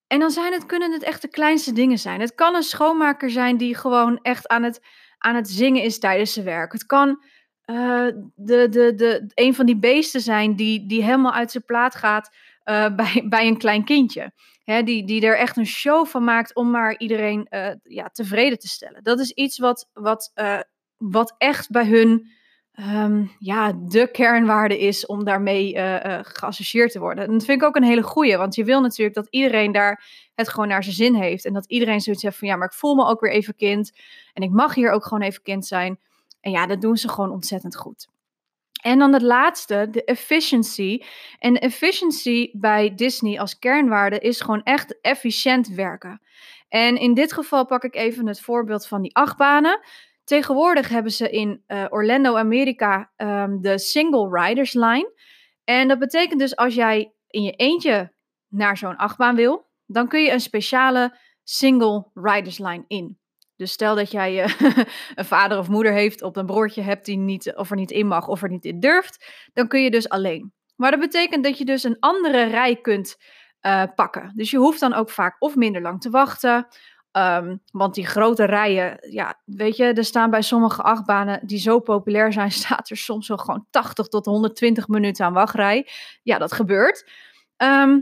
En 0.07 0.21
dan 0.21 0.31
zijn 0.31 0.53
het, 0.53 0.67
kunnen 0.67 0.93
het 0.93 1.03
echt 1.03 1.23
de 1.23 1.29
kleinste 1.29 1.73
dingen 1.73 1.99
zijn. 1.99 2.21
Het 2.21 2.35
kan 2.35 2.55
een 2.55 2.63
schoonmaker 2.63 3.31
zijn 3.31 3.57
die 3.57 3.77
gewoon 3.77 4.19
echt 4.23 4.49
aan 4.49 4.63
het, 4.63 4.81
aan 5.19 5.35
het 5.35 5.51
zingen 5.51 5.83
is 5.83 5.99
tijdens 5.99 6.33
zijn 6.33 6.45
werk. 6.45 6.73
Het 6.73 6.87
kan 6.87 7.09
uh, 7.67 8.07
de, 8.35 8.69
de, 8.69 8.95
de, 8.95 9.31
een 9.35 9.55
van 9.55 9.67
die 9.67 9.79
beesten 9.79 10.21
zijn 10.21 10.57
die, 10.57 10.87
die 10.87 11.03
helemaal 11.03 11.33
uit 11.33 11.51
zijn 11.51 11.65
plaat 11.65 11.95
gaat 11.95 12.37
uh, 12.65 12.95
bij, 13.01 13.27
bij 13.29 13.47
een 13.47 13.59
klein 13.59 13.85
kindje. 13.85 14.33
Hè, 14.65 14.83
die, 14.83 15.07
die 15.07 15.27
er 15.27 15.39
echt 15.39 15.57
een 15.57 15.67
show 15.67 16.07
van 16.07 16.25
maakt 16.25 16.55
om 16.55 16.71
maar 16.71 16.99
iedereen 16.99 17.47
uh, 17.51 17.71
ja, 17.83 18.09
tevreden 18.09 18.59
te 18.59 18.69
stellen. 18.69 19.03
Dat 19.03 19.21
is 19.21 19.31
iets 19.31 19.59
wat, 19.59 19.89
wat, 19.93 20.33
wat 20.97 21.35
echt 21.39 21.71
bij 21.71 21.87
hun 21.87 22.39
um, 22.79 23.31
ja, 23.39 23.73
de 23.73 24.09
kernwaarde 24.11 24.79
is 24.79 25.07
om 25.07 25.25
daarmee 25.25 25.75
uh, 25.75 26.05
uh, 26.05 26.19
geassocieerd 26.23 26.93
te 26.93 26.99
worden. 26.99 27.25
En 27.25 27.33
dat 27.33 27.45
vind 27.45 27.63
ik 27.63 27.69
ook 27.69 27.77
een 27.77 27.83
hele 27.83 28.03
goeie, 28.03 28.37
want 28.37 28.55
je 28.55 28.65
wil 28.65 28.81
natuurlijk 28.81 29.17
dat 29.17 29.27
iedereen 29.31 29.73
daar 29.73 30.05
het 30.35 30.49
gewoon 30.49 30.69
naar 30.69 30.83
zijn 30.83 30.95
zin 30.95 31.15
heeft. 31.15 31.45
En 31.45 31.53
dat 31.53 31.67
iedereen 31.67 32.01
zoiets 32.01 32.23
heeft 32.23 32.39
van 32.39 32.49
ja, 32.49 32.57
maar 32.57 32.67
ik 32.67 32.75
voel 32.75 32.95
me 32.95 33.05
ook 33.05 33.21
weer 33.21 33.33
even 33.33 33.57
kind. 33.57 33.93
En 34.33 34.43
ik 34.43 34.51
mag 34.51 34.75
hier 34.75 34.91
ook 34.91 35.05
gewoon 35.05 35.23
even 35.23 35.43
kind 35.43 35.67
zijn. 35.67 35.99
En 36.41 36.51
ja, 36.51 36.67
dat 36.67 36.81
doen 36.81 36.97
ze 36.97 37.09
gewoon 37.09 37.31
ontzettend 37.31 37.77
goed. 37.77 38.09
En 38.83 38.99
dan 38.99 39.13
het 39.13 39.23
laatste, 39.23 39.89
de 39.91 40.05
efficiency. 40.05 41.03
En 41.39 41.55
efficiency 41.55 42.51
bij 42.53 42.95
Disney 42.95 43.41
als 43.41 43.59
kernwaarde 43.59 44.19
is 44.19 44.41
gewoon 44.41 44.63
echt 44.63 45.01
efficiënt 45.01 45.69
werken. 45.69 46.21
En 46.69 46.97
in 46.97 47.15
dit 47.15 47.33
geval 47.33 47.67
pak 47.67 47.85
ik 47.85 47.95
even 47.95 48.27
het 48.27 48.41
voorbeeld 48.41 48.87
van 48.87 49.03
die 49.03 49.15
achtbanen. 49.15 49.81
Tegenwoordig 50.31 50.89
hebben 50.89 51.13
ze 51.13 51.31
in 51.31 51.65
uh, 51.69 51.85
Orlando, 51.89 52.37
Amerika, 52.37 53.13
um, 53.17 53.61
de 53.63 53.79
Single 53.79 54.43
Riders 54.43 54.73
Line. 54.73 55.13
En 55.65 55.89
dat 55.89 55.99
betekent 55.99 56.41
dus 56.41 56.57
als 56.57 56.75
jij 56.75 57.13
in 57.27 57.43
je 57.43 57.53
eentje 57.53 58.13
naar 58.49 58.77
zo'n 58.77 58.97
achtbaan 58.97 59.35
wil, 59.35 59.71
dan 59.87 60.09
kun 60.09 60.23
je 60.23 60.31
een 60.33 60.41
speciale 60.41 61.19
Single 61.43 62.11
Riders 62.15 62.59
Line 62.59 62.85
in. 62.87 63.19
Dus 63.57 63.73
stel 63.73 63.95
dat 63.95 64.11
jij 64.11 64.45
uh, 64.45 64.61
een 65.15 65.25
vader 65.25 65.59
of 65.59 65.69
moeder 65.69 65.93
heeft 65.93 66.23
op 66.23 66.37
een 66.37 66.47
broertje 66.47 66.83
hebt 66.83 67.05
die 67.05 67.19
niet, 67.19 67.55
of 67.57 67.71
er 67.71 67.77
niet 67.77 67.91
in 67.91 68.07
mag 68.07 68.29
of 68.29 68.43
er 68.43 68.51
niet 68.51 68.65
in 68.65 68.81
durft, 68.81 69.49
dan 69.53 69.69
kun 69.69 69.83
je 69.83 69.91
dus 69.91 70.09
alleen. 70.09 70.53
Maar 70.77 70.91
dat 70.91 71.01
betekent 71.01 71.45
dat 71.45 71.59
je 71.59 71.65
dus 71.65 71.85
een 71.85 71.99
andere 72.01 72.45
rij 72.45 72.77
kunt 72.77 73.17
uh, 73.63 73.85
pakken. 73.95 74.33
Dus 74.35 74.51
je 74.51 74.59
hoeft 74.59 74.81
dan 74.81 74.95
ook 74.95 75.11
vaak 75.11 75.37
of 75.39 75.57
minder 75.57 75.83
lang 75.83 76.01
te 76.01 76.11
wachten, 76.11 76.67
Ehm, 77.13 77.57
want 77.73 77.95
die 77.95 78.07
grote 78.07 78.45
rijen, 78.45 78.99
ja, 79.11 79.41
weet 79.45 79.77
je, 79.77 79.85
er 79.85 80.05
staan 80.05 80.31
bij 80.31 80.43
sommige 80.43 80.83
achtbanen 80.83 81.41
die 81.43 81.59
zo 81.59 81.79
populair 81.81 82.33
zijn, 82.33 82.51
staat 82.63 82.91
er 82.91 82.97
soms 82.97 83.29
wel 83.29 83.37
gewoon 83.37 83.67
80 83.71 84.09
tot 84.09 84.25
120 84.25 84.89
minuten 84.89 85.25
aan 85.25 85.33
wachtrij. 85.33 85.89
Ja, 86.23 86.39
dat 86.39 86.53
gebeurt. 86.53 87.11
Ehm, 87.57 88.01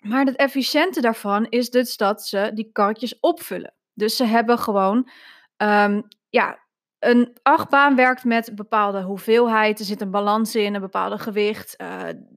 maar 0.00 0.24
het 0.24 0.36
efficiënte 0.36 1.00
daarvan 1.00 1.46
is 1.48 1.70
dus 1.70 1.96
dat 1.96 2.26
ze 2.26 2.50
die 2.54 2.70
karretjes 2.72 3.20
opvullen. 3.20 3.74
Dus 3.94 4.16
ze 4.16 4.24
hebben 4.24 4.58
gewoon, 4.58 5.08
um, 5.56 6.02
ja, 6.30 6.58
een 6.98 7.36
achtbaan 7.42 7.96
werkt 7.96 8.24
met 8.24 8.54
bepaalde 8.54 9.02
hoeveelheid. 9.02 9.78
Er 9.78 9.84
zit 9.84 10.00
een 10.00 10.10
balans 10.10 10.54
in, 10.54 10.74
een 10.74 10.80
bepaalde 10.80 11.18
gewicht. 11.18 11.74
Uh, 11.78 11.88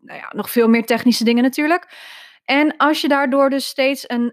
nou 0.02 0.20
ja, 0.20 0.32
nog 0.36 0.50
veel 0.50 0.68
meer 0.68 0.86
technische 0.86 1.24
dingen 1.24 1.44
natuurlijk. 1.44 1.88
En 2.46 2.78
als 2.78 3.02
je 3.02 3.08
daardoor 3.08 3.50
dus 3.50 3.66
steeds 3.66 4.04
een, 4.08 4.32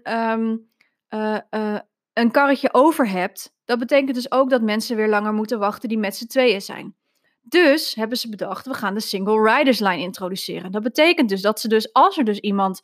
uh, 1.13 1.37
uh, 1.51 1.79
een 2.13 2.31
karretje 2.31 2.73
over 2.73 3.09
hebt, 3.09 3.53
dat 3.65 3.79
betekent 3.79 4.15
dus 4.15 4.31
ook 4.31 4.49
dat 4.49 4.61
mensen 4.61 4.95
weer 4.95 5.07
langer 5.07 5.33
moeten 5.33 5.59
wachten 5.59 5.89
die 5.89 5.97
met 5.97 6.15
z'n 6.15 6.27
tweeën 6.27 6.61
zijn. 6.61 6.95
Dus 7.41 7.95
hebben 7.95 8.17
ze 8.17 8.29
bedacht, 8.29 8.65
we 8.65 8.73
gaan 8.73 8.93
de 8.93 8.99
single 8.99 9.55
riders 9.55 9.79
line 9.79 10.01
introduceren. 10.01 10.71
Dat 10.71 10.83
betekent 10.83 11.29
dus 11.29 11.41
dat 11.41 11.59
ze 11.59 11.67
dus, 11.67 11.93
als 11.93 12.17
er 12.17 12.23
dus 12.23 12.39
iemand 12.39 12.81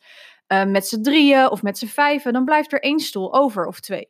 uh, 0.48 0.64
met 0.64 0.86
z'n 0.86 1.02
drieën 1.02 1.50
of 1.50 1.62
met 1.62 1.78
z'n 1.78 1.86
vijven, 1.86 2.32
dan 2.32 2.44
blijft 2.44 2.72
er 2.72 2.80
één 2.80 3.00
stoel 3.00 3.34
over 3.34 3.66
of 3.66 3.80
twee. 3.80 4.08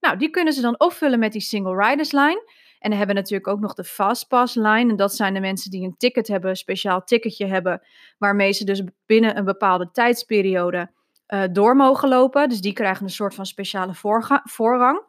Nou, 0.00 0.16
die 0.16 0.30
kunnen 0.30 0.52
ze 0.52 0.60
dan 0.60 0.80
opvullen 0.80 1.18
met 1.18 1.32
die 1.32 1.40
single 1.40 1.88
riders 1.88 2.12
line. 2.12 2.42
En 2.78 2.90
dan 2.90 2.98
hebben 2.98 3.16
we 3.16 3.22
natuurlijk 3.22 3.48
ook 3.48 3.60
nog 3.60 3.74
de 3.74 3.84
fastpass 3.84 4.54
line. 4.54 4.90
En 4.90 4.96
dat 4.96 5.14
zijn 5.14 5.34
de 5.34 5.40
mensen 5.40 5.70
die 5.70 5.84
een 5.84 5.96
ticket 5.96 6.28
hebben, 6.28 6.50
een 6.50 6.56
speciaal 6.56 7.04
ticketje 7.04 7.46
hebben, 7.46 7.82
waarmee 8.18 8.52
ze 8.52 8.64
dus 8.64 8.82
binnen 9.06 9.36
een 9.36 9.44
bepaalde 9.44 9.90
tijdsperiode 9.90 10.90
uh, 11.34 11.42
door 11.52 11.76
mogen 11.76 12.08
lopen. 12.08 12.48
Dus 12.48 12.60
die 12.60 12.72
krijgen 12.72 13.04
een 13.04 13.10
soort 13.10 13.34
van 13.34 13.46
speciale 13.46 13.94
voorrang. 14.44 15.08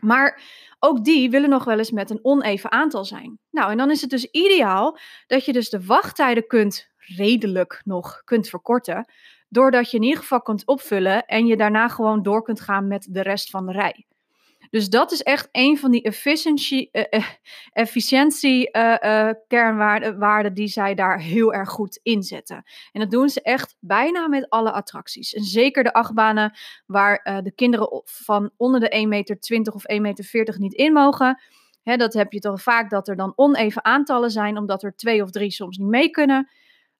Maar 0.00 0.42
ook 0.78 1.04
die 1.04 1.30
willen 1.30 1.50
nog 1.50 1.64
wel 1.64 1.78
eens 1.78 1.90
met 1.90 2.10
een 2.10 2.18
oneven 2.22 2.72
aantal 2.72 3.04
zijn. 3.04 3.38
Nou, 3.50 3.70
en 3.70 3.76
dan 3.76 3.90
is 3.90 4.00
het 4.00 4.10
dus 4.10 4.24
ideaal 4.24 4.98
dat 5.26 5.44
je 5.44 5.52
dus 5.52 5.70
de 5.70 5.84
wachttijden 5.84 6.46
kunt 6.46 6.88
redelijk 6.96 7.80
nog 7.84 8.22
kunt 8.24 8.48
verkorten. 8.48 9.12
Doordat 9.48 9.90
je 9.90 9.96
in 9.96 10.02
ieder 10.02 10.18
geval 10.18 10.42
kunt 10.42 10.66
opvullen 10.66 11.26
en 11.26 11.46
je 11.46 11.56
daarna 11.56 11.88
gewoon 11.88 12.22
door 12.22 12.42
kunt 12.42 12.60
gaan 12.60 12.88
met 12.88 13.06
de 13.10 13.22
rest 13.22 13.50
van 13.50 13.66
de 13.66 13.72
rij. 13.72 14.06
Dus 14.70 14.88
dat 14.88 15.12
is 15.12 15.22
echt 15.22 15.48
een 15.52 15.78
van 15.78 15.90
die 15.90 16.02
efficiency, 16.02 16.88
uh, 16.92 17.02
uh, 17.10 17.24
efficiëntie 17.72 18.76
uh, 18.76 19.30
kernwaarden 19.46 20.54
die 20.54 20.68
zij 20.68 20.94
daar 20.94 21.20
heel 21.20 21.52
erg 21.52 21.68
goed 21.68 22.00
inzetten. 22.02 22.62
En 22.92 23.00
dat 23.00 23.10
doen 23.10 23.28
ze 23.28 23.42
echt 23.42 23.76
bijna 23.80 24.28
met 24.28 24.50
alle 24.50 24.72
attracties. 24.72 25.34
En 25.34 25.42
zeker 25.42 25.84
de 25.84 25.92
achtbanen 25.92 26.56
waar 26.86 27.40
de 27.42 27.52
kinderen 27.54 28.02
van 28.04 28.50
onder 28.56 28.80
de 28.80 29.02
1,20 29.02 29.08
meter 29.08 29.72
of 29.72 29.82
1,40 29.92 30.00
meter 30.00 30.54
niet 30.58 30.74
in 30.74 30.92
mogen. 30.92 31.40
Dat 31.82 32.12
heb 32.12 32.32
je 32.32 32.40
toch 32.40 32.62
vaak 32.62 32.90
dat 32.90 33.08
er 33.08 33.16
dan 33.16 33.32
oneven 33.36 33.84
aantallen 33.84 34.30
zijn, 34.30 34.58
omdat 34.58 34.82
er 34.82 34.96
twee 34.96 35.22
of 35.22 35.30
drie 35.30 35.50
soms 35.50 35.76
niet 35.76 35.88
mee 35.88 36.10
kunnen. 36.10 36.48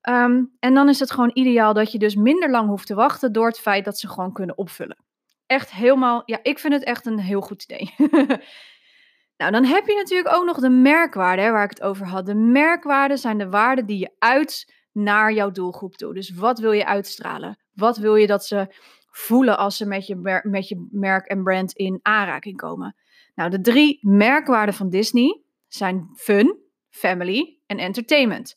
Um, 0.09 0.57
en 0.59 0.75
dan 0.75 0.89
is 0.89 1.01
het 1.01 1.11
gewoon 1.11 1.31
ideaal 1.33 1.73
dat 1.73 1.93
je 1.93 1.99
dus 1.99 2.15
minder 2.15 2.51
lang 2.51 2.69
hoeft 2.69 2.87
te 2.87 2.95
wachten 2.95 3.33
door 3.33 3.47
het 3.47 3.59
feit 3.59 3.85
dat 3.85 3.99
ze 3.99 4.09
gewoon 4.09 4.33
kunnen 4.33 4.59
opvullen 4.59 5.08
echt 5.49 5.71
helemaal, 5.71 6.23
ja, 6.25 6.39
ik 6.43 6.59
vind 6.59 6.73
het 6.73 6.85
echt 6.85 7.07
een 7.07 7.19
heel 7.19 7.41
goed 7.41 7.63
idee. 7.63 7.95
nou, 9.39 9.53
dan 9.53 9.65
heb 9.65 9.87
je 9.87 9.95
natuurlijk 9.95 10.37
ook 10.37 10.45
nog 10.45 10.59
de 10.59 10.71
merkwaarden 10.71 11.53
waar 11.53 11.65
ik 11.65 11.71
het 11.71 11.83
over 11.83 12.07
had. 12.07 12.27
De 12.27 12.35
merkwaarden 12.35 13.19
zijn 13.19 13.39
de 13.39 13.49
waarden 13.49 13.87
die 13.87 13.99
je 13.99 14.11
uit 14.19 14.75
naar 14.93 15.33
jouw 15.33 15.51
doelgroep 15.51 15.97
toe. 15.97 16.15
Dus 16.15 16.35
wat 16.35 16.59
wil 16.59 16.73
je 16.73 16.87
uitstralen? 16.87 17.59
Wat 17.75 17.97
wil 17.97 18.17
je 18.17 18.27
dat 18.27 18.47
ze 18.47 18.75
voelen 19.11 19.59
als 19.59 19.77
ze 19.77 19.87
met 19.87 20.07
je, 20.07 20.41
met 20.43 20.69
je 20.69 20.89
merk 20.91 21.27
en 21.27 21.43
brand 21.43 21.73
in 21.73 21.99
aanraking 22.03 22.57
komen? 22.57 22.97
Nou, 23.35 23.51
de 23.51 23.61
drie 23.61 23.99
merkwaarden 24.01 24.75
van 24.75 24.89
Disney 24.89 25.43
zijn 25.69 26.09
fun, 26.15 26.59
family 26.91 27.59
en 27.67 27.79
entertainment. 27.79 28.57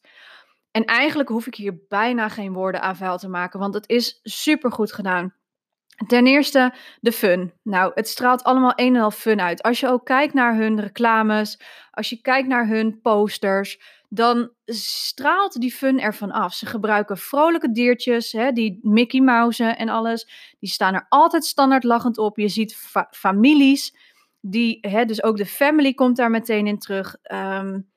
En 0.71 0.85
eigenlijk 0.85 1.29
hoef 1.29 1.47
ik 1.47 1.55
hier 1.55 1.79
bijna 1.87 2.29
geen 2.29 2.53
woorden 2.53 2.81
aan 2.81 2.95
vuil 2.95 3.17
te 3.17 3.29
maken, 3.29 3.59
want 3.59 3.73
het 3.73 3.89
is 3.89 4.19
super 4.23 4.71
goed 4.71 4.93
gedaan. 4.93 5.33
Ten 6.07 6.27
eerste 6.27 6.73
de 7.01 7.11
fun. 7.11 7.53
Nou, 7.63 7.91
het 7.95 8.07
straalt 8.07 8.43
allemaal 8.43 8.73
een 8.75 8.95
en 8.95 9.01
al 9.01 9.11
fun 9.11 9.41
uit. 9.41 9.61
Als 9.61 9.79
je 9.79 9.87
ook 9.87 10.05
kijkt 10.05 10.33
naar 10.33 10.55
hun 10.55 10.79
reclames, 10.79 11.59
als 11.91 12.09
je 12.09 12.21
kijkt 12.21 12.47
naar 12.47 12.67
hun 12.67 13.01
posters, 13.01 13.79
dan 14.09 14.51
straalt 14.65 15.61
die 15.61 15.71
fun 15.71 15.99
ervan 15.99 16.31
af. 16.31 16.53
Ze 16.53 16.65
gebruiken 16.65 17.17
vrolijke 17.17 17.71
diertjes, 17.71 18.31
hè, 18.31 18.51
die 18.51 18.79
Mickey 18.81 19.19
Mouse 19.19 19.63
en 19.63 19.89
alles. 19.89 20.27
Die 20.59 20.69
staan 20.69 20.93
er 20.93 21.05
altijd 21.09 21.45
standaard 21.45 21.83
lachend 21.83 22.17
op. 22.17 22.37
Je 22.37 22.47
ziet 22.47 22.75
fa 22.75 23.07
families, 23.11 23.95
die, 24.39 24.77
hè, 24.81 25.05
dus 25.05 25.23
ook 25.23 25.37
de 25.37 25.45
family 25.45 25.93
komt 25.93 26.17
daar 26.17 26.29
meteen 26.29 26.67
in 26.67 26.79
terug. 26.79 27.15
Um, 27.31 27.89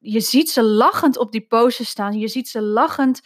je 0.00 0.20
ziet 0.20 0.50
ze 0.50 0.62
lachend 0.62 1.18
op 1.18 1.32
die 1.32 1.46
posters 1.46 1.88
staan. 1.88 2.18
Je 2.18 2.28
ziet 2.28 2.48
ze 2.48 2.62
lachend 2.62 3.20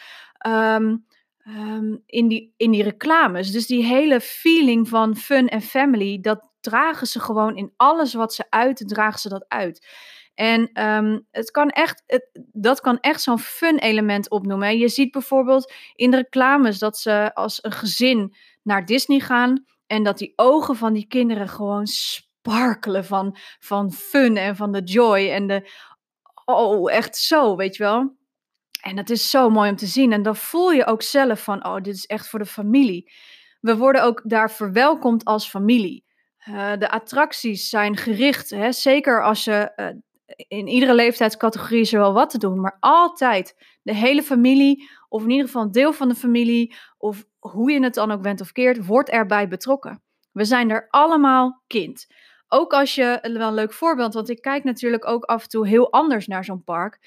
um, 0.46 1.06
Ehm, 1.48 1.96
in, 2.06 2.28
die, 2.28 2.54
in 2.56 2.70
die 2.70 2.82
reclames. 2.82 3.50
Dus 3.50 3.66
die 3.66 3.84
hele 3.84 4.20
feeling 4.20 4.88
van 4.88 5.16
fun 5.16 5.48
en 5.48 5.62
family, 5.62 6.20
dat 6.20 6.48
dragen 6.60 7.06
ze 7.06 7.20
gewoon 7.20 7.56
in 7.56 7.72
alles 7.76 8.14
wat 8.14 8.34
ze 8.34 8.44
uiten, 8.50 8.86
dragen 8.86 9.20
ze 9.20 9.28
dat 9.28 9.44
uit. 9.48 9.86
En 10.34 10.84
um, 10.84 11.26
het 11.30 11.50
kan 11.50 11.68
echt, 11.68 12.02
het, 12.06 12.28
dat 12.52 12.80
kan 12.80 13.00
echt 13.00 13.22
zo'n 13.22 13.38
fun 13.38 13.78
element 13.78 14.30
opnoemen. 14.30 14.78
Je 14.78 14.88
ziet 14.88 15.10
bijvoorbeeld 15.10 15.72
in 15.94 16.10
de 16.10 16.16
reclames 16.16 16.78
dat 16.78 16.98
ze 16.98 17.34
als 17.34 17.58
een 17.64 17.72
gezin 17.72 18.34
naar 18.62 18.84
Disney 18.84 19.20
gaan 19.20 19.64
en 19.86 20.02
dat 20.02 20.18
die 20.18 20.32
ogen 20.36 20.76
van 20.76 20.92
die 20.92 21.06
kinderen 21.06 21.48
gewoon 21.48 21.86
sparkelen 21.86 23.04
van, 23.04 23.36
van 23.58 23.92
fun 23.92 24.36
en 24.36 24.56
van 24.56 24.72
de 24.72 24.82
joy 24.82 25.28
en 25.28 25.46
de, 25.46 25.70
oh, 26.44 26.92
echt 26.92 27.16
zo, 27.16 27.56
weet 27.56 27.76
je 27.76 27.82
wel. 27.82 28.16
En 28.80 28.96
dat 28.96 29.10
is 29.10 29.30
zo 29.30 29.50
mooi 29.50 29.70
om 29.70 29.76
te 29.76 29.86
zien. 29.86 30.12
En 30.12 30.22
dan 30.22 30.36
voel 30.36 30.70
je 30.70 30.86
ook 30.86 31.02
zelf 31.02 31.42
van, 31.42 31.66
oh, 31.66 31.76
dit 31.76 31.94
is 31.94 32.06
echt 32.06 32.28
voor 32.28 32.38
de 32.38 32.46
familie. 32.46 33.12
We 33.60 33.76
worden 33.76 34.02
ook 34.02 34.22
daar 34.24 34.50
verwelkomd 34.50 35.24
als 35.24 35.48
familie. 35.48 36.04
Uh, 36.48 36.72
de 36.78 36.90
attracties 36.90 37.68
zijn 37.68 37.96
gericht, 37.96 38.50
hè, 38.50 38.72
zeker 38.72 39.24
als 39.24 39.44
je 39.44 39.72
uh, 39.76 39.86
in 40.48 40.66
iedere 40.66 40.94
leeftijdscategorie 40.94 41.80
is 41.80 41.92
er 41.92 42.00
wel 42.00 42.12
wat 42.12 42.30
te 42.30 42.38
doen, 42.38 42.60
maar 42.60 42.76
altijd 42.80 43.54
de 43.82 43.94
hele 43.94 44.22
familie, 44.22 44.88
of 45.08 45.22
in 45.22 45.30
ieder 45.30 45.46
geval 45.46 45.62
een 45.62 45.72
deel 45.72 45.92
van 45.92 46.08
de 46.08 46.14
familie, 46.14 46.74
of 46.98 47.24
hoe 47.38 47.72
je 47.72 47.82
het 47.82 47.94
dan 47.94 48.10
ook 48.10 48.22
bent 48.22 48.40
of 48.40 48.52
keert, 48.52 48.86
wordt 48.86 49.08
erbij 49.08 49.48
betrokken. 49.48 50.02
We 50.32 50.44
zijn 50.44 50.70
er 50.70 50.86
allemaal 50.88 51.62
kind. 51.66 52.06
Ook 52.48 52.72
als 52.72 52.94
je, 52.94 53.18
wel 53.22 53.48
een 53.48 53.54
leuk 53.54 53.72
voorbeeld, 53.72 54.14
want 54.14 54.28
ik 54.28 54.42
kijk 54.42 54.64
natuurlijk 54.64 55.06
ook 55.06 55.24
af 55.24 55.42
en 55.42 55.48
toe 55.48 55.68
heel 55.68 55.92
anders 55.92 56.26
naar 56.26 56.44
zo'n 56.44 56.64
park. 56.64 56.98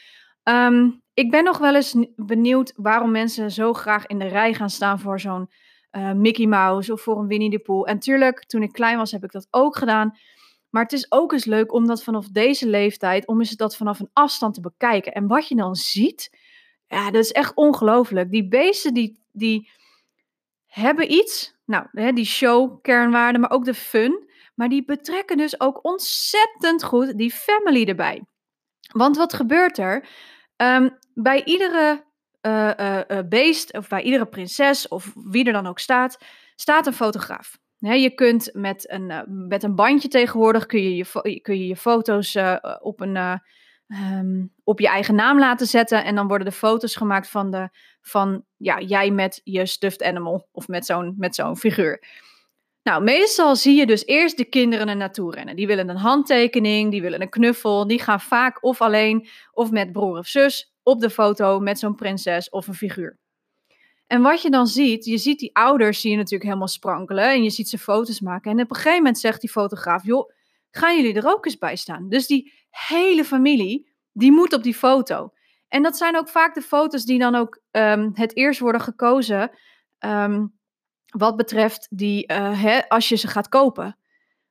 Um, 0.44 1.02
ik 1.14 1.32
ben 1.32 1.44
nog 1.44 1.58
wel 1.58 1.76
eens 1.76 1.96
benieuwd 2.16 2.74
waarom 2.76 3.12
mensen 3.12 3.52
zo 3.52 3.74
graag 3.74 4.06
in 4.06 4.20
de 4.20 4.28
rij 4.28 4.54
gaan 4.54 4.70
staan 4.70 5.00
voor 5.00 5.20
zo'n 5.20 5.50
uh, 5.92 6.12
Mickey 6.12 6.46
Mouse 6.46 6.94
of 6.94 7.02
voor 7.02 7.20
een 7.20 7.28
Winnie 7.28 7.50
de 7.50 7.60
Pooh. 7.60 7.90
En 7.90 8.00
tuurlijk, 8.00 8.46
toen 8.46 8.64
ik 8.64 8.72
klein 8.72 8.98
was, 8.98 9.12
heb 9.12 9.24
ik 9.24 9.32
dat 9.32 9.48
ook 9.50 9.78
gedaan. 9.78 10.18
Maar 10.70 10.84
het 10.84 10.94
is 10.94 11.12
ook 11.12 11.32
eens 11.32 11.46
leuk 11.46 11.74
om 11.74 11.88
dat 11.88 12.04
vanaf 12.04 12.28
deze 12.28 12.68
leeftijd, 12.68 13.28
om 13.28 13.40
eens 13.40 13.52
dat 13.52 13.76
vanaf 13.76 14.00
een 14.00 14.10
afstand 14.14 14.54
te 14.54 14.62
bekijken. 14.62 15.14
En 15.14 15.28
wat 15.28 15.48
je 15.48 15.56
dan 15.56 15.76
ziet, 15.76 16.38
ja, 16.88 17.12
dat 17.12 17.24
is 17.24 17.32
echt 17.32 17.56
ongelooflijk. 17.56 18.32
Die 18.32 18.48
beesten, 18.48 18.94
die, 18.94 19.20
die 19.32 19.70
hebben 20.66 21.12
iets. 21.12 21.56
Nou, 21.66 21.86
hè, 21.92 22.12
die 22.12 22.26
show, 22.26 22.82
kernwaarde, 22.82 23.40
maar 23.40 23.52
ook 23.52 23.66
de 23.66 23.74
fun. 23.74 24.30
Maar 24.56 24.70
die 24.70 24.86
betrekken 24.86 25.38
dus 25.38 25.60
ook 25.60 25.86
ontzettend 25.86 26.84
goed 26.84 27.18
die 27.18 27.32
family 27.32 27.86
erbij. 27.86 28.24
Want 28.92 29.18
wat 29.18 29.34
gebeurt 29.34 29.78
er? 29.78 30.08
Um, 30.58 30.98
bij 31.14 31.44
iedere 31.44 32.04
uh, 32.42 32.72
uh, 32.80 33.20
beest 33.30 33.74
of 33.74 33.88
bij 33.88 34.02
iedere 34.02 34.26
prinses 34.26 34.88
of 34.88 35.14
wie 35.16 35.46
er 35.46 35.54
dan 35.54 35.68
ook 35.68 35.80
staat, 35.80 36.18
staat 36.56 36.88
een 36.88 36.94
fotograaf. 36.94 37.58
je 37.78 38.12
kunt 38.16 38.50
met 38.54 38.92
een, 38.92 39.26
met 39.48 39.64
een 39.64 39.76
bandje 39.76 40.08
tegenwoordig 40.08 40.66
kun 40.66 40.82
je 40.84 40.96
je, 40.96 41.42
kun 41.42 41.58
je, 41.58 41.68
je 41.68 41.76
foto's 41.76 42.38
op, 42.80 43.00
een, 43.00 43.40
um, 43.88 44.54
op 44.64 44.80
je 44.80 44.88
eigen 44.88 45.16
naam 45.16 45.40
laten 45.40 45.68
zetten. 45.68 46.04
En 46.04 46.16
dan 46.16 46.28
worden 46.28 46.48
de 46.48 46.54
foto's 46.54 46.96
gemaakt 46.96 47.30
van, 47.30 47.52
de, 47.52 47.70
van 48.02 48.46
ja, 48.58 48.80
jij 48.80 49.12
met 49.12 49.42
je 49.44 49.66
stuffed 49.66 50.04
animal 50.04 50.48
of 50.52 50.68
met 50.68 50.86
zo'n 50.86 51.16
met 51.18 51.36
zo'n 51.36 51.58
figuur. 51.58 52.04
Nou, 52.84 53.04
meestal 53.04 53.56
zie 53.56 53.76
je 53.76 53.86
dus 53.86 54.06
eerst 54.06 54.38
de 54.38 54.46
kinderen 54.46 54.88
er 54.88 54.96
naartoe 54.96 55.36
rennen. 55.36 55.56
Die 55.56 55.68
willen 55.68 55.90
een 55.90 55.98
handtekening, 55.98 56.92
die 56.92 57.02
willen 57.02 57.22
een 57.22 57.30
knuffel. 57.30 57.88
Die 57.88 58.02
gaan 58.02 58.22
vaak 58.22 58.64
of 58.64 58.82
alleen 58.82 59.28
of 59.54 59.72
met 59.72 59.92
broer 59.92 60.18
of 60.18 60.28
zus 60.28 60.74
op 60.84 61.00
de 61.00 61.10
foto 61.10 61.60
met 61.60 61.80
zo'n 61.80 61.96
prinses 61.96 62.50
of 62.50 62.68
een 62.68 62.74
figuur. 62.74 63.20
En 64.08 64.22
wat 64.22 64.42
je 64.42 64.50
dan 64.50 64.68
ziet, 64.68 65.06
je 65.06 65.18
ziet 65.18 65.40
die 65.40 65.56
ouders 65.56 66.02
zie 66.02 66.12
je 66.12 66.18
natuurlijk 66.18 66.44
helemaal 66.44 66.68
sprankelen 66.68 67.30
en 67.30 67.44
je 67.44 67.50
ziet 67.50 67.70
ze 67.70 67.78
foto's 67.78 68.20
maken. 68.20 68.52
En 68.52 68.62
op 68.62 68.70
een 68.70 68.76
gegeven 68.76 68.98
moment 68.98 69.20
zegt 69.20 69.42
die 69.42 69.50
fotograaf, 69.50 70.06
joh, 70.06 70.30
gaan 70.72 70.96
jullie 70.96 71.14
er 71.14 71.28
ook 71.28 71.46
eens 71.46 71.58
bij 71.58 71.76
staan? 71.76 72.10
Dus 72.10 72.28
die 72.28 72.54
hele 72.70 73.26
familie, 73.26 73.92
die 74.12 74.32
moet 74.32 74.54
op 74.54 74.64
die 74.64 74.76
foto. 74.76 75.34
En 75.68 75.84
dat 75.84 75.98
zijn 75.98 76.18
ook 76.18 76.30
vaak 76.30 76.54
de 76.54 76.62
foto's 76.62 77.06
die 77.06 77.20
dan 77.20 77.36
ook 77.36 77.62
um, 77.72 78.12
het 78.14 78.36
eerst 78.36 78.60
worden 78.60 78.82
gekozen 78.82 79.52
um, 80.00 80.60
wat 81.12 81.36
betreft 81.36 81.88
die, 81.90 82.32
uh, 82.32 82.62
hè, 82.62 82.90
als 82.90 83.10
je 83.10 83.16
ze 83.16 83.28
gaat 83.28 83.50
kopen. 83.50 83.98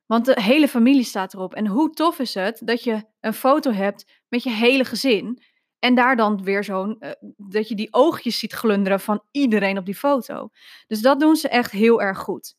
Want 0.05 0.25
de 0.25 0.41
hele 0.41 0.67
familie 0.67 1.03
staat 1.03 1.33
erop. 1.33 1.53
En 1.53 1.67
hoe 1.67 1.89
tof 1.89 2.19
is 2.19 2.33
het 2.33 2.61
dat 2.63 2.83
je 2.83 3.03
een 3.19 3.33
foto 3.33 3.71
hebt 3.71 4.21
met 4.27 4.43
je 4.43 4.49
hele 4.49 4.85
gezin. 4.85 5.43
En 5.79 5.95
daar 5.95 6.15
dan 6.15 6.43
weer 6.43 6.63
zo'n, 6.63 6.97
uh, 6.99 7.09
dat 7.37 7.67
je 7.67 7.75
die 7.75 7.93
oogjes 7.93 8.39
ziet 8.39 8.53
glunderen 8.53 8.99
van 8.99 9.23
iedereen 9.31 9.77
op 9.77 9.85
die 9.85 9.95
foto. 9.95 10.49
Dus 10.87 11.01
dat 11.01 11.19
doen 11.19 11.35
ze 11.35 11.49
echt 11.49 11.71
heel 11.71 12.01
erg 12.01 12.17
goed. 12.17 12.55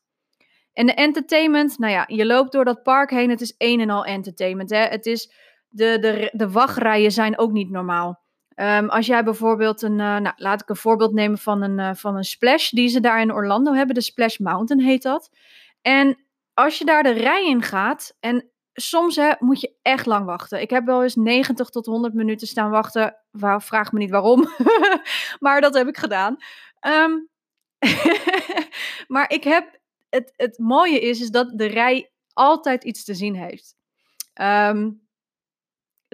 En 0.73 0.85
de 0.85 0.93
entertainment, 0.93 1.77
nou 1.77 1.93
ja, 1.93 2.03
je 2.07 2.25
loopt 2.25 2.51
door 2.51 2.65
dat 2.65 2.83
park 2.83 3.09
heen. 3.09 3.29
Het 3.29 3.41
is 3.41 3.55
een 3.57 3.79
en 3.79 3.89
al 3.89 4.05
entertainment. 4.05 4.69
Hè? 4.69 4.77
Het 4.77 5.05
is, 5.05 5.33
de, 5.69 5.99
de, 5.99 6.29
de 6.31 6.49
wachtrijen 6.49 7.11
zijn 7.11 7.37
ook 7.37 7.51
niet 7.51 7.69
normaal. 7.69 8.22
Um, 8.55 8.89
als 8.89 9.05
jij 9.05 9.23
bijvoorbeeld 9.23 9.81
een, 9.81 9.91
uh, 9.91 10.17
nou, 10.17 10.33
laat 10.35 10.61
ik 10.61 10.69
een 10.69 10.75
voorbeeld 10.75 11.13
nemen 11.13 11.37
van 11.37 11.61
een, 11.61 11.79
uh, 11.79 11.89
van 11.93 12.15
een 12.15 12.23
splash 12.23 12.69
die 12.69 12.87
ze 12.87 12.99
daar 12.99 13.21
in 13.21 13.33
Orlando 13.33 13.73
hebben. 13.73 13.95
De 13.95 14.01
Splash 14.01 14.37
Mountain 14.37 14.85
heet 14.85 15.01
dat. 15.01 15.29
En 15.81 16.17
als 16.53 16.77
je 16.77 16.85
daar 16.85 17.03
de 17.03 17.11
rij 17.11 17.47
in 17.47 17.61
gaat 17.61 18.17
en 18.19 18.51
soms 18.73 19.15
hè, 19.15 19.31
moet 19.39 19.61
je 19.61 19.75
echt 19.81 20.05
lang 20.05 20.25
wachten. 20.25 20.61
Ik 20.61 20.69
heb 20.69 20.85
wel 20.85 21.03
eens 21.03 21.15
90 21.15 21.69
tot 21.69 21.85
100 21.85 22.13
minuten 22.13 22.47
staan 22.47 22.69
wachten. 22.69 23.15
Waar, 23.31 23.61
vraag 23.61 23.91
me 23.91 23.99
niet 23.99 24.11
waarom, 24.11 24.47
maar 25.39 25.61
dat 25.61 25.73
heb 25.73 25.87
ik 25.87 25.97
gedaan. 25.97 26.37
Um, 26.81 27.29
maar 29.13 29.29
ik 29.29 29.43
heb, 29.43 29.79
het, 30.09 30.33
het 30.35 30.57
mooie 30.57 30.99
is, 30.99 31.21
is 31.21 31.29
dat 31.29 31.51
de 31.57 31.65
rij 31.65 32.11
altijd 32.33 32.83
iets 32.83 33.03
te 33.03 33.13
zien 33.13 33.35
heeft. 33.35 33.75
Um, 34.41 35.02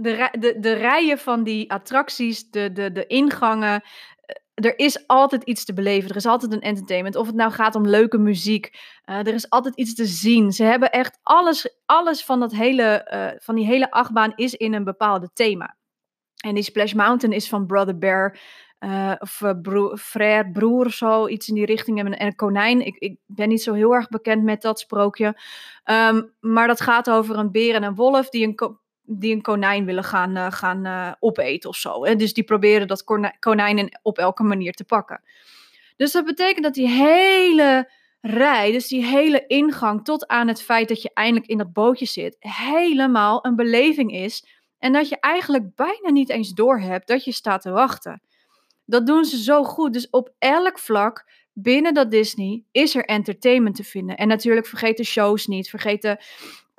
de, 0.02 0.30
de, 0.40 0.60
de 0.60 0.74
rijen 0.74 1.18
van 1.18 1.44
die 1.44 1.72
attracties, 1.72 2.50
de, 2.50 2.72
de, 2.72 2.92
de 2.92 3.08
ingangen, 3.08 3.82
eh, 4.26 4.66
er 4.66 4.80
is 4.80 5.08
altijd 5.08 5.44
iets 5.44 5.66
te 5.66 5.74
beleven. 5.74 6.10
Er 6.10 6.16
is 6.16 6.26
altijd 6.26 6.54
een 6.54 6.62
entertainment. 6.62 7.16
Of 7.16 7.28
het 7.28 7.36
nou 7.36 7.52
gaat 7.52 7.76
om 7.76 7.88
leuke 7.88 8.18
muziek. 8.18 8.80
Uh, 9.06 9.18
er 9.18 9.34
is 9.34 9.50
altijd 9.50 9.76
iets 9.76 9.96
te 9.96 10.06
zien. 10.06 10.52
Ze 10.52 10.64
hebben 10.64 10.92
echt 10.92 11.20
alles, 11.24 11.80
alles 11.86 12.24
van, 12.24 12.40
dat 12.40 12.52
hele, 12.52 13.12
uh, 13.14 13.40
van 13.40 13.56
die 13.56 13.66
hele 13.66 13.92
achtbaan 13.92 14.34
is 14.36 14.56
in 14.56 14.74
een 14.74 14.84
bepaalde 14.84 15.30
thema. 15.34 15.78
En 16.46 16.54
die 16.54 16.64
Splash 16.64 16.94
Mountain 16.94 17.36
is 17.36 17.50
van 17.50 17.66
Brother 17.66 17.98
Bear. 17.98 18.40
Of 19.20 19.42
bro 19.62 19.96
Frère 19.96 20.52
Broer 20.52 20.86
of 20.86 20.94
zo, 20.94 21.28
iets 21.28 21.48
in 21.48 21.56
die 21.56 21.66
richting. 21.66 22.00
En 22.00 22.24
een 22.24 22.36
konijn. 22.36 22.86
Ik, 22.86 22.96
ik 22.98 23.18
ben 23.26 23.50
niet 23.50 23.62
zo 23.64 23.74
heel 23.74 23.94
erg 23.94 24.08
bekend 24.08 24.44
met 24.44 24.62
dat 24.62 24.80
sprookje. 24.80 25.42
Um, 25.86 26.34
maar 26.40 26.68
dat 26.68 26.82
gaat 26.82 27.10
over 27.10 27.38
een 27.38 27.52
beer 27.52 27.76
en 27.76 27.84
een 27.84 27.96
wolf 27.96 28.30
die 28.30 28.48
een 28.48 28.80
die 29.12 29.34
een 29.34 29.42
konijn 29.42 29.86
willen 29.86 30.04
gaan, 30.04 30.38
uh, 30.38 30.52
gaan 30.52 30.86
uh, 30.86 31.12
opeten 31.20 31.70
of 31.70 31.76
zo. 31.76 32.06
Hè? 32.06 32.16
Dus 32.16 32.34
die 32.34 32.44
proberen 32.44 32.88
dat 32.88 33.04
konijn 33.40 34.00
op 34.02 34.18
elke 34.18 34.44
manier 34.44 34.74
te 34.74 34.84
pakken. 34.84 35.22
Dus 35.96 36.12
dat 36.12 36.26
betekent 36.26 36.64
dat 36.64 36.74
die 36.74 36.90
hele 36.90 37.92
rij, 38.22 38.72
dus 38.72 38.88
die 38.88 39.06
hele 39.06 39.44
ingang 39.48 40.04
tot 40.04 40.28
aan 40.28 40.48
het 40.48 40.62
feit 40.62 40.88
dat 40.88 41.02
je 41.02 41.12
eindelijk 41.14 41.48
in 41.48 41.58
dat 41.58 41.74
bootje 41.74 42.06
zit, 42.06 42.36
helemaal 42.40 43.46
een 43.46 43.56
beleving 43.56 44.12
is. 44.12 44.46
En 44.80 44.94
dat 44.94 45.10
je 45.10 45.20
eigenlijk 45.20 45.76
bijna 45.76 46.10
niet 46.10 46.30
eens 46.30 46.54
doorhebt 46.54 47.08
dat 47.08 47.24
je 47.24 47.32
staat 47.32 47.62
te 47.62 47.72
wachten. 47.72 48.22
Dat 48.86 49.06
doen 49.08 49.26
ze 49.26 49.44
zo 49.44 49.64
goed. 49.64 49.94
Dus 49.94 50.10
op 50.10 50.34
elk 50.40 50.80
vlak 50.80 51.26
binnen 51.54 51.94
dat 51.94 52.12
Disney 52.12 52.64
is 52.72 52.96
er 52.96 53.06
entertainment 53.06 53.76
te 53.76 53.84
vinden. 53.84 54.18
En 54.18 54.28
natuurlijk 54.28 54.68
vergeet 54.68 54.98
de 54.98 55.04
shows 55.04 55.48
niet, 55.48 55.70
vergeet 55.70 56.02
de 56.02 56.18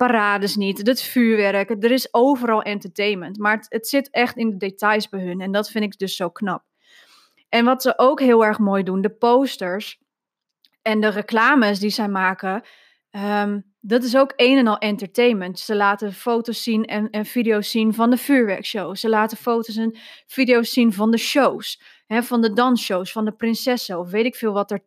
parades 0.07 0.55
niet, 0.55 0.87
het 0.87 1.01
vuurwerk. 1.01 1.69
Er 1.69 1.91
is 1.91 2.13
overal 2.13 2.61
entertainment. 2.61 3.37
Maar 3.37 3.65
het, 3.69 3.87
zit 3.87 4.09
echt 4.09 4.37
in 4.37 4.49
de 4.49 4.57
details 4.57 5.09
bij 5.09 5.19
hun. 5.19 5.41
En 5.41 5.51
dat 5.51 5.69
vind 5.69 5.83
ik 5.83 5.97
dus 5.97 6.15
zo 6.15 6.29
knap. 6.29 6.63
En 7.49 7.65
wat 7.65 7.81
ze 7.81 7.93
ook 7.97 8.19
heel 8.19 8.45
erg 8.45 8.59
mooi 8.59 8.83
doen, 8.83 9.01
de 9.01 9.09
posters 9.09 9.99
en 10.81 11.01
de 11.01 11.07
reclames 11.07 11.79
die 11.79 11.89
zij 11.89 12.07
maken. 12.07 12.63
Um, 13.11 13.73
dat 13.79 14.03
is 14.03 14.17
ook 14.17 14.33
een 14.35 14.57
en 14.57 14.67
al 14.67 14.77
entertainment. 14.77 15.59
Ze 15.59 15.75
laten 15.75 16.13
foto's 16.13 16.63
zien 16.63 16.85
en, 16.85 17.09
en 17.09 17.25
video's 17.25 17.71
zien 17.71 17.93
van 17.93 18.09
de 18.09 18.17
vuurwerkshow. 18.17 18.95
Ze 18.95 19.09
laten 19.09 19.37
foto's 19.37 19.75
en 19.75 19.97
video's 20.27 20.73
zien 20.73 20.93
van 20.93 21.11
de 21.11 21.17
shows. 21.17 21.81
Hè, 22.05 22.23
van 22.23 22.41
de 22.41 22.53
dansshows, 22.53 23.11
van 23.11 23.25
de 23.25 23.31
prinsessen. 23.31 23.99
Of 23.99 24.09
weet 24.09 24.25
ik 24.25 24.35
veel 24.35 24.53
wat 24.53 24.71
er 24.71 24.81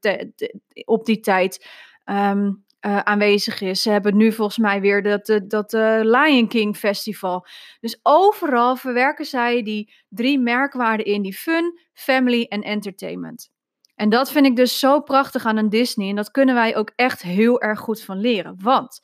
op 0.84 1.04
die 1.04 1.20
tijd 1.20 1.66
um, 2.04 2.63
uh, 2.86 2.98
aanwezig 2.98 3.60
is. 3.60 3.82
Ze 3.82 3.90
hebben 3.90 4.16
nu 4.16 4.32
volgens 4.32 4.58
mij 4.58 4.80
weer 4.80 5.02
dat, 5.02 5.26
dat, 5.26 5.50
dat 5.50 5.72
uh, 5.72 5.98
Lion 6.02 6.48
King 6.48 6.76
Festival. 6.76 7.46
Dus 7.80 7.98
overal 8.02 8.76
verwerken 8.76 9.24
zij 9.24 9.62
die 9.62 9.94
drie 10.08 10.38
merkwaarden 10.38 11.06
in: 11.06 11.22
die 11.22 11.34
fun, 11.34 11.80
family 11.92 12.46
en 12.48 12.62
entertainment. 12.62 13.52
En 13.94 14.08
dat 14.08 14.30
vind 14.30 14.46
ik 14.46 14.56
dus 14.56 14.78
zo 14.78 15.00
prachtig 15.00 15.44
aan 15.44 15.56
een 15.56 15.68
Disney. 15.68 16.08
En 16.08 16.16
dat 16.16 16.30
kunnen 16.30 16.54
wij 16.54 16.76
ook 16.76 16.92
echt 16.96 17.22
heel 17.22 17.60
erg 17.60 17.78
goed 17.78 18.02
van 18.02 18.20
leren. 18.20 18.56
Want 18.60 19.00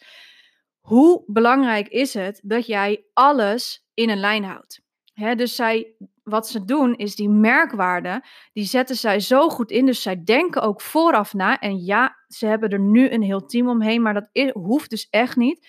hoe 0.81 1.23
belangrijk 1.27 1.89
is 1.89 2.15
het 2.15 2.41
dat 2.45 2.67
jij 2.67 3.05
alles 3.13 3.87
in 3.95 4.11
een 4.11 4.21
lijn 4.21 4.45
houdt? 4.45 4.81
Dus 5.37 5.55
zij 5.55 5.95
wat 6.31 6.49
ze 6.49 6.65
doen 6.65 6.97
is 6.97 7.15
die 7.15 7.29
merkwaarden, 7.29 8.25
die 8.53 8.65
zetten 8.65 8.97
zij 8.97 9.21
zo 9.21 9.49
goed 9.49 9.71
in. 9.71 9.87
Dus 9.87 10.03
zij 10.03 10.25
denken 10.25 10.63
ook 10.63 10.81
vooraf 10.81 11.35
na. 11.35 11.59
En 11.59 11.85
ja, 11.85 12.17
ze 12.29 12.47
hebben 12.47 12.71
er 12.71 12.81
nu 12.81 13.11
een 13.11 13.23
heel 13.23 13.47
team 13.47 13.69
omheen, 13.69 14.03
maar 14.03 14.15
dat 14.15 14.53
hoeft 14.53 14.91
dus 14.91 15.09
echt 15.11 15.37
niet. 15.37 15.69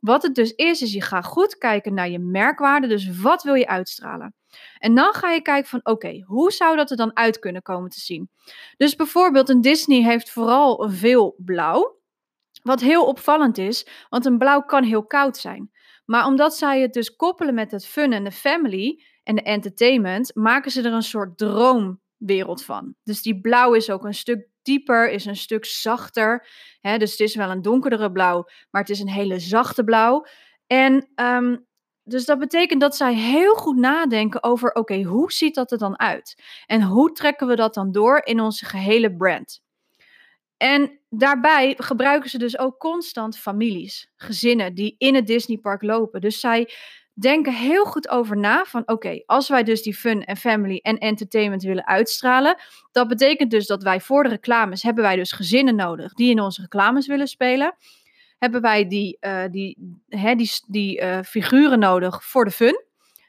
Wat 0.00 0.22
het 0.22 0.34
dus 0.34 0.54
is, 0.54 0.82
is 0.82 0.92
je 0.92 1.02
gaat 1.02 1.24
goed 1.24 1.58
kijken 1.58 1.94
naar 1.94 2.08
je 2.08 2.18
merkwaarden. 2.18 2.88
Dus 2.88 3.20
wat 3.20 3.42
wil 3.42 3.54
je 3.54 3.66
uitstralen? 3.66 4.34
En 4.78 4.94
dan 4.94 5.14
ga 5.14 5.30
je 5.30 5.42
kijken 5.42 5.68
van 5.68 5.80
oké, 5.82 6.22
hoe 6.26 6.52
zou 6.52 6.76
dat 6.76 6.90
er 6.90 6.96
dan 6.96 7.16
uit 7.16 7.38
kunnen 7.38 7.62
komen 7.62 7.90
te 7.90 8.00
zien? 8.00 8.30
Dus 8.76 8.96
bijvoorbeeld 8.96 9.48
een 9.48 9.60
Disney 9.60 10.02
heeft 10.02 10.30
vooral 10.30 10.90
veel 10.90 11.34
blauw. 11.38 11.94
Wat 12.62 12.80
heel 12.80 13.06
opvallend 13.06 13.58
is, 13.58 13.86
want 14.08 14.24
een 14.24 14.38
blauw 14.38 14.60
kan 14.60 14.84
heel 14.84 15.06
koud 15.06 15.36
zijn. 15.36 15.70
Maar 16.06 16.26
omdat 16.26 16.56
zij 16.56 16.80
het 16.80 16.92
dus 16.92 17.16
koppelen 17.16 17.54
met 17.54 17.70
het 17.70 17.86
fun 17.86 18.12
en 18.12 18.24
de 18.24 18.32
family, 18.32 19.02
en 19.22 19.34
de 19.34 19.42
entertainment, 19.42 20.34
maken 20.34 20.70
ze 20.70 20.82
er 20.82 20.92
een 20.92 21.02
soort 21.02 21.38
droomwereld 21.38 22.64
van. 22.64 22.94
Dus 23.02 23.22
die 23.22 23.40
blauw 23.40 23.72
is 23.74 23.90
ook 23.90 24.04
een 24.04 24.14
stuk 24.14 24.48
dieper, 24.62 25.10
is 25.10 25.24
een 25.24 25.36
stuk 25.36 25.64
zachter. 25.64 26.46
Hè? 26.80 26.98
Dus 26.98 27.10
het 27.10 27.20
is 27.20 27.34
wel 27.34 27.50
een 27.50 27.62
donkerdere 27.62 28.12
blauw, 28.12 28.44
maar 28.70 28.80
het 28.80 28.90
is 28.90 29.00
een 29.00 29.08
hele 29.08 29.38
zachte 29.38 29.84
blauw. 29.84 30.26
En 30.66 31.08
um, 31.14 31.66
dus 32.08 32.24
dat 32.24 32.38
betekent 32.38 32.80
dat 32.80 32.96
zij 32.96 33.14
heel 33.14 33.54
goed 33.54 33.76
nadenken 33.76 34.42
over: 34.42 34.72
oké, 34.72 35.02
hoe 35.02 35.32
ziet 35.32 35.54
dat 35.54 35.72
er 35.72 35.78
dan 35.78 35.98
uit? 35.98 36.42
En 36.66 36.82
hoe 36.82 37.12
trekken 37.12 37.46
we 37.46 37.56
dat 37.56 37.74
dan 37.74 37.92
door 37.92 38.20
in 38.24 38.40
onze 38.40 38.64
gehele 38.64 39.16
brand? 39.16 39.64
En 40.56 41.00
daarbij 41.08 41.74
gebruiken 41.76 42.30
ze 42.30 42.38
dus 42.38 42.58
ook 42.58 42.78
constant 42.78 43.38
families, 43.38 44.12
gezinnen 44.16 44.74
die 44.74 44.94
in 44.98 45.14
het 45.14 45.26
Disneypark 45.26 45.82
lopen. 45.82 46.20
Dus 46.20 46.40
zij 46.40 46.70
denken 47.18 47.52
heel 47.52 47.84
goed 47.84 48.08
over 48.08 48.36
na 48.36 48.64
van 48.64 48.82
oké, 48.86 49.22
als 49.26 49.48
wij 49.48 49.62
dus 49.62 49.82
die 49.82 49.94
fun 49.94 50.24
en 50.24 50.36
family 50.36 50.78
en 50.82 50.98
entertainment 50.98 51.62
willen 51.62 51.86
uitstralen, 51.86 52.56
dat 52.92 53.08
betekent 53.08 53.50
dus 53.50 53.66
dat 53.66 53.82
wij 53.82 54.00
voor 54.00 54.22
de 54.22 54.28
reclames 54.28 54.82
hebben 54.82 55.04
wij 55.04 55.16
dus 55.16 55.32
gezinnen 55.32 55.76
nodig 55.76 56.12
die 56.12 56.30
in 56.30 56.40
onze 56.40 56.60
reclames 56.60 57.06
willen 57.06 57.26
spelen. 57.26 57.76
Hebben 58.38 58.60
wij 58.60 58.88
die, 58.88 59.16
uh, 59.20 59.44
die, 59.50 59.98
hè, 60.08 60.34
die, 60.34 60.50
die 60.66 61.00
uh, 61.00 61.22
figuren 61.22 61.78
nodig 61.78 62.24
voor 62.24 62.44
de 62.44 62.50
fun, 62.50 62.84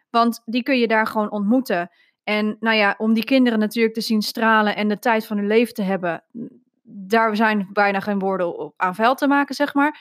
want 0.10 0.42
die 0.46 0.64
kun 0.64 0.80
je 0.80 0.88
daar 0.88 1.08
gewoon 1.08 1.32
ontmoeten. 1.32 1.90
En 2.24 2.58
nou 2.60 2.76
ja, 2.76 2.96
om 2.98 3.14
die 3.14 3.24
kinderen 3.24 3.60
natuurlijk 3.60 3.96
te 3.96 4.02
zien 4.02 4.22
stralen 4.22 4.76
en 4.76 4.88
de 4.88 5.00
tijd 5.00 5.26
van 5.26 5.38
hun 5.38 5.48
leven 5.48 5.74
te 5.74 5.82
hebben, 5.82 6.24
daar 6.90 7.36
zijn 7.36 7.70
bijna 7.74 8.00
geen 8.00 8.20
woorden 8.20 8.58
op 8.58 8.74
aan 8.78 8.96
vuil 8.96 9.16
te 9.16 9.28
maken, 9.28 9.56
zeg 9.56 9.74
maar. 9.74 10.00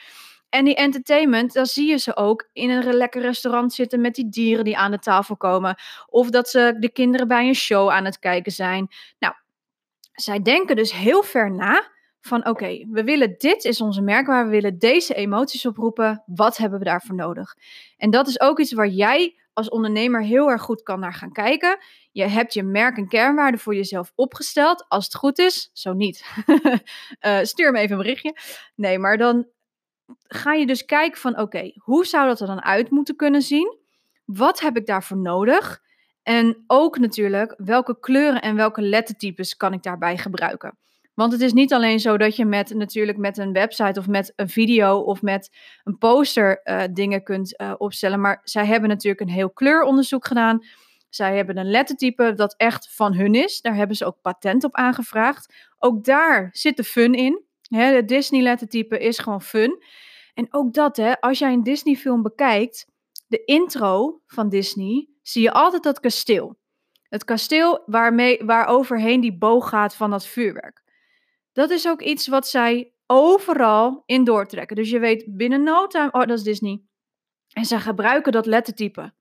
En 0.48 0.64
die 0.64 0.74
entertainment, 0.74 1.52
dan 1.52 1.66
zie 1.66 1.88
je 1.88 1.96
ze 1.96 2.16
ook 2.16 2.48
in 2.52 2.70
een 2.70 2.94
lekker 2.94 3.22
restaurant 3.22 3.72
zitten 3.72 4.00
met 4.00 4.14
die 4.14 4.28
dieren 4.28 4.64
die 4.64 4.78
aan 4.78 4.90
de 4.90 4.98
tafel 4.98 5.36
komen. 5.36 5.76
Of 6.06 6.30
dat 6.30 6.48
ze 6.48 6.76
de 6.78 6.92
kinderen 6.92 7.28
bij 7.28 7.48
een 7.48 7.54
show 7.54 7.90
aan 7.90 8.04
het 8.04 8.18
kijken 8.18 8.52
zijn. 8.52 8.88
Nou, 9.18 9.34
zij 10.12 10.42
denken 10.42 10.76
dus 10.76 10.92
heel 10.92 11.22
ver 11.22 11.50
na 11.50 11.94
van 12.20 12.46
oké, 12.46 12.86
we 12.90 13.04
willen 13.04 13.34
dit 13.38 13.64
is 13.64 13.80
onze 13.80 14.02
merkwaar, 14.02 14.44
we 14.44 14.50
willen 14.50 14.78
deze 14.78 15.14
emoties 15.14 15.66
oproepen. 15.66 16.22
Wat 16.26 16.56
hebben 16.56 16.78
we 16.78 16.84
daarvoor 16.84 17.14
nodig? 17.14 17.54
En 17.96 18.10
dat 18.10 18.28
is 18.28 18.40
ook 18.40 18.60
iets 18.60 18.72
waar 18.72 18.88
jij 18.88 19.36
als 19.52 19.68
ondernemer 19.68 20.22
heel 20.22 20.50
erg 20.50 20.62
goed 20.62 20.82
kan 20.82 21.00
naar 21.00 21.14
gaan 21.14 21.32
kijken. 21.32 21.78
Je 22.16 22.26
hebt 22.26 22.54
je 22.54 22.62
merk- 22.62 22.96
en 22.96 23.08
kernwaarden 23.08 23.60
voor 23.60 23.74
jezelf 23.74 24.12
opgesteld. 24.14 24.84
Als 24.88 25.04
het 25.04 25.14
goed 25.14 25.38
is, 25.38 25.70
zo 25.72 25.92
niet. 25.92 26.24
uh, 27.20 27.38
stuur 27.52 27.72
me 27.72 27.78
even 27.78 27.96
een 27.96 28.02
berichtje. 28.02 28.36
Nee, 28.74 28.98
maar 28.98 29.18
dan 29.18 29.46
ga 30.26 30.52
je 30.52 30.66
dus 30.66 30.84
kijken 30.84 31.20
van 31.20 31.38
oké, 31.38 31.72
hoe 31.74 32.06
zou 32.06 32.26
dat 32.26 32.40
er 32.40 32.46
dan 32.46 32.62
uit 32.62 32.90
moeten 32.90 33.16
kunnen 33.16 33.42
zien? 33.42 33.76
Wat 34.24 34.60
heb 34.60 34.76
ik 34.76 34.86
daarvoor 34.86 35.16
nodig? 35.16 35.82
En 36.22 36.64
ook 36.66 36.98
natuurlijk, 36.98 37.54
welke 37.56 38.00
kleuren 38.00 38.42
en 38.42 38.56
welke 38.56 38.82
lettertypes 38.82 39.56
kan 39.56 39.72
ik 39.72 39.82
daarbij 39.82 40.18
gebruiken? 40.18 40.78
Want 41.14 41.32
het 41.32 41.40
is 41.40 41.52
niet 41.52 41.72
alleen 41.72 42.00
zo 42.00 42.16
dat 42.16 42.36
je 42.36 42.44
met 42.44 42.74
natuurlijk 42.74 43.18
met 43.18 43.38
een 43.38 43.52
website 43.52 44.00
of 44.00 44.06
met 44.06 44.32
een 44.36 44.48
video 44.48 44.98
of 44.98 45.22
met 45.22 45.56
een 45.84 45.98
poster 45.98 46.60
uh, 46.64 46.82
dingen 46.90 47.22
kunt 47.22 47.60
uh, 47.60 47.74
opstellen. 47.78 48.20
Maar 48.20 48.40
zij 48.44 48.66
hebben 48.66 48.88
natuurlijk 48.88 49.20
een 49.20 49.34
heel 49.34 49.50
kleuronderzoek 49.50 50.26
gedaan. 50.26 50.64
Zij 51.08 51.36
hebben 51.36 51.56
een 51.56 51.70
lettertype 51.70 52.32
dat 52.34 52.54
echt 52.56 52.94
van 52.94 53.14
hun 53.14 53.34
is. 53.34 53.60
Daar 53.60 53.74
hebben 53.74 53.96
ze 53.96 54.04
ook 54.04 54.20
patent 54.20 54.64
op 54.64 54.74
aangevraagd. 54.74 55.54
Ook 55.78 56.04
daar 56.04 56.48
zit 56.52 56.76
de 56.76 56.84
fun 56.84 57.14
in. 57.14 57.44
Het 57.68 58.08
Disney 58.08 58.42
lettertype 58.42 58.98
is 58.98 59.18
gewoon 59.18 59.42
fun. 59.42 59.82
En 60.34 60.46
ook 60.50 60.72
dat, 60.72 60.96
hè, 60.96 61.20
als 61.20 61.38
jij 61.38 61.52
een 61.52 61.62
Disney 61.62 61.94
film 61.94 62.22
bekijkt, 62.22 62.86
de 63.26 63.44
intro 63.44 64.20
van 64.26 64.48
Disney, 64.48 65.08
zie 65.22 65.42
je 65.42 65.52
altijd 65.52 65.82
dat 65.82 66.00
kasteel. 66.00 66.58
Het 67.08 67.24
kasteel 67.24 67.82
waarmee, 67.86 68.44
waar 68.44 68.66
overheen 68.66 69.20
die 69.20 69.38
boog 69.38 69.68
gaat 69.68 69.96
van 69.96 70.10
dat 70.10 70.26
vuurwerk. 70.26 70.82
Dat 71.52 71.70
is 71.70 71.88
ook 71.88 72.02
iets 72.02 72.28
wat 72.28 72.48
zij 72.48 72.92
overal 73.06 74.02
in 74.06 74.24
doortrekken. 74.24 74.76
Dus 74.76 74.90
je 74.90 74.98
weet 74.98 75.24
binnen 75.28 75.62
no 75.62 75.86
time, 75.86 76.10
oh 76.12 76.20
dat 76.20 76.38
is 76.38 76.42
Disney. 76.42 76.82
En 77.52 77.64
zij 77.64 77.80
gebruiken 77.80 78.32
dat 78.32 78.46
lettertype. 78.46 79.12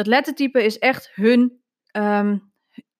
Dat 0.00 0.08
lettertype 0.08 0.64
is 0.64 0.78
echt 0.78 1.10
hun. 1.14 1.60
ehm, 1.90 2.38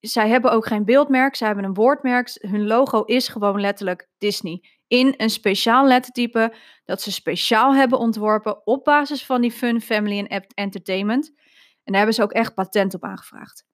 zij 0.01 0.29
hebben 0.29 0.53
ook 0.53 0.67
geen 0.67 0.85
beeldmerk, 0.85 1.35
zij 1.35 1.47
hebben 1.47 1.65
een 1.65 1.75
woordmerk. 1.75 2.39
Hun 2.41 2.67
logo 2.67 3.03
is 3.03 3.29
gewoon 3.29 3.61
letterlijk 3.61 4.09
Disney. 4.19 4.65
In 4.87 5.15
een 5.17 5.31
speciaal 5.31 5.87
lettertype 5.87 6.55
dat 6.85 7.03
ze 7.03 7.13
speciaal 7.13 7.75
hebben 7.75 7.99
ontworpen 7.99 8.67
op 8.67 8.85
basis 8.85 9.27
van 9.27 9.41
die 9.41 9.51
fun, 9.51 9.81
family 9.81 10.19
en 10.19 10.47
entertainment. 10.55 11.29
En 11.29 11.37
daar 11.85 11.97
hebben 11.97 12.15
ze 12.15 12.23
ook 12.23 12.33
echt 12.33 12.55
patent 12.55 12.95
op 12.95 13.05
aangevraagd. 13.05 13.65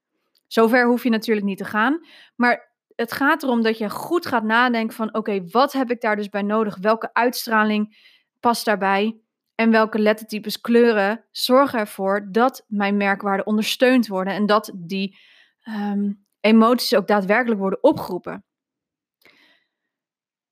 Zover 0.47 0.87
hoef 0.87 1.03
je 1.03 1.11
natuurlijk 1.11 1.47
niet 1.47 1.59
te 1.59 1.65
gaan. 1.65 2.07
Maar 2.37 2.75
het 2.97 3.13
gaat 3.13 3.43
erom 3.43 3.63
dat 3.63 3.79
je 3.79 3.91
goed 3.91 4.27
gaat 4.27 4.45
nadenken 4.45 4.97
van 4.97 5.15
oké, 5.15 5.45
wat 5.51 5.73
heb 5.73 5.91
ik 5.91 6.01
daar 6.01 6.17
dus 6.17 6.29
bij 6.29 6.43
nodig? 6.43 6.79
Welke 6.81 7.11
uitstraling 7.13 7.97
past 8.41 8.65
daarbij? 8.65 9.21
En 9.57 9.71
welke 9.71 9.99
lettertypes, 9.99 10.61
kleuren 10.61 11.25
zorgen 11.31 11.79
ervoor 11.79 12.29
dat 12.33 12.65
mijn 12.69 12.97
merkwaarden 12.97 13.47
ondersteund 13.47 14.07
worden 14.07 14.35
en 14.35 14.47
dat 14.47 14.73
die 14.75 15.19
ehm, 15.63 16.13
emoties 16.41 16.95
ook 16.95 17.07
daadwerkelijk 17.07 17.61
worden 17.61 17.83
opgeroepen. 17.83 18.45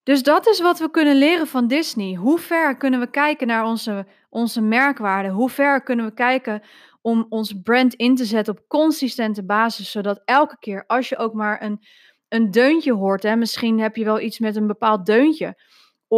Dus 0.02 0.22
dat 0.22 0.46
is 0.46 0.60
wat 0.60 0.78
we 0.78 0.90
kunnen 0.90 1.16
leren 1.16 1.46
van 1.46 1.66
Disney. 1.66 2.14
Hoe 2.14 2.38
ver 2.38 2.76
kunnen 2.76 3.00
we 3.00 3.10
kijken 3.10 3.46
naar 3.46 3.64
onze, 3.64 4.06
onze 4.30 4.60
merkwaarden? 4.60 5.32
Hoe 5.32 5.50
ver 5.50 5.82
kunnen 5.82 6.06
we 6.06 6.14
kijken 6.14 6.62
om 7.00 7.26
ons 7.28 7.60
brand 7.62 7.94
in 7.94 8.14
te 8.14 8.24
zetten 8.24 8.56
op 8.56 8.64
consistente 8.68 9.44
basis, 9.44 9.90
zodat 9.90 10.22
elke 10.24 10.58
keer 10.58 10.84
als 10.86 11.08
je 11.08 11.16
ook 11.16 11.34
maar 11.34 11.62
een, 11.62 11.80
een 12.28 12.50
deuntje 12.50 12.92
hoort, 12.92 13.22
hè, 13.22 13.36
misschien 13.36 13.80
heb 13.80 13.96
je 13.96 14.04
wel 14.04 14.20
iets 14.20 14.38
met 14.38 14.56
een 14.56 14.66
bepaald 14.66 15.06
deuntje, 15.06 15.62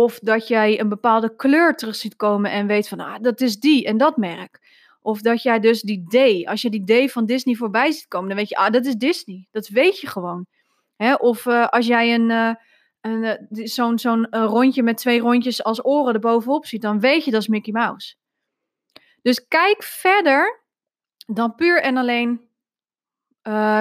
of 0.02 0.18
dat 0.18 0.48
jij 0.48 0.80
een 0.80 0.88
bepaalde 0.88 1.37
kleur 1.37 1.74
terug 1.74 1.96
ziet 1.96 2.16
komen 2.16 2.50
en 2.50 2.66
weet 2.66 2.88
van, 2.88 3.00
ah, 3.00 3.20
dat 3.20 3.40
is 3.40 3.59
die 3.59 3.87
en 3.87 3.96
dat 3.96 4.16
merk. 4.16 4.61
Of 5.00 5.20
dat 5.20 5.42
jij 5.42 5.61
dus 5.61 5.80
die 5.80 6.04
D, 6.06 6.46
als 6.46 6.62
je 6.62 6.70
die 6.70 7.06
D 7.06 7.12
van 7.12 7.26
Disney 7.26 7.54
voorbij 7.54 7.92
ziet 7.92 8.09
komen, 8.09 8.28
dan 8.28 8.37
weet 8.37 8.48
je, 8.48 8.56
ah, 8.56 8.70
dat 8.70 8.85
is 8.85 8.94
Disney. 8.94 9.48
Dat 9.50 9.68
weet 9.68 10.00
je 10.00 10.06
gewoon. 10.06 10.46
Hè? 10.96 11.14
Of 11.14 11.44
uh, 11.44 11.68
als 11.68 11.87
jij 11.87 12.14
een, 12.14 12.30
uh, 12.30 12.54
een 13.00 13.38
uh, 13.50 13.66
zo'n 13.66 13.98
zo'n 13.98 14.26
rondje 14.30 14.82
met 14.82 14.96
twee 14.96 15.20
rondjes 15.20 15.64
als 15.64 15.85
oren 15.85 16.14
erbovenop 16.14 16.66
ziet, 16.66 16.82
dan 16.82 17.00
weet 17.00 17.24
je 17.24 17.30
dat 17.30 17.40
is 17.40 17.48
Mickey 17.48 17.72
Mouse. 17.72 18.14
Dus 19.22 19.46
kijk 19.48 19.82
verder 19.82 20.64
dan 21.26 21.54
puur 21.54 21.82
en 21.82 21.96
alleen 21.96 22.44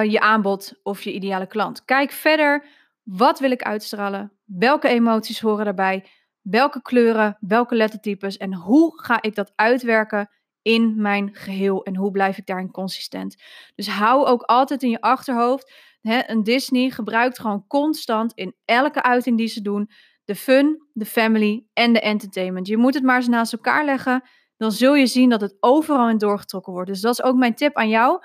je 0.08 0.20
aanbod 0.20 0.80
of 0.82 1.02
je 1.02 1.12
ideale 1.12 1.46
klant. 1.46 1.84
Kijk 1.84 2.10
verder, 2.10 2.64
wat 3.02 3.38
wil 3.38 3.50
ik 3.50 3.62
uitstralen? 3.62 4.35
Welke 4.46 4.88
emoties 4.88 5.40
horen 5.40 5.64
daarbij? 5.64 6.06
Welke 6.40 6.82
kleuren, 6.82 7.36
welke 7.40 7.74
lettertypes 7.74 8.36
en 8.36 8.54
hoe 8.54 9.02
ga 9.02 9.22
ik 9.22 9.34
dat 9.34 9.52
uitwerken 9.54 10.30
in 10.62 11.00
mijn 11.00 11.34
geheel 11.34 11.82
en 11.84 11.96
hoe 11.96 12.10
blijf 12.10 12.38
ik 12.38 12.46
daarin 12.46 12.70
consistent? 12.70 13.42
Dus 13.74 13.88
hou 13.88 14.26
ook 14.26 14.42
altijd 14.42 14.82
in 14.82 14.90
je 14.90 15.00
achterhoofd, 15.00 15.72
hè, 16.00 16.20
een 16.26 16.42
Disney 16.42 16.90
gebruikt 16.90 17.38
gewoon 17.38 17.66
constant 17.66 18.32
in 18.34 18.54
elke 18.64 19.02
uiting 19.02 19.38
die 19.38 19.46
ze 19.46 19.62
doen 19.62 19.90
de 20.24 20.34
fun, 20.34 20.88
de 20.92 21.06
family 21.06 21.66
en 21.72 21.92
de 21.92 22.00
entertainment. 22.00 22.66
Je 22.66 22.76
moet 22.76 22.94
het 22.94 23.02
maar 23.02 23.16
eens 23.16 23.28
naast 23.28 23.52
elkaar 23.52 23.84
leggen, 23.84 24.22
dan 24.56 24.72
zul 24.72 24.94
je 24.94 25.06
zien 25.06 25.30
dat 25.30 25.40
het 25.40 25.56
overal 25.60 26.08
in 26.08 26.18
doorgetrokken 26.18 26.72
wordt. 26.72 26.88
Dus 26.88 27.00
dat 27.00 27.12
is 27.12 27.22
ook 27.22 27.36
mijn 27.36 27.54
tip 27.54 27.76
aan 27.76 27.88
jou. 27.88 28.20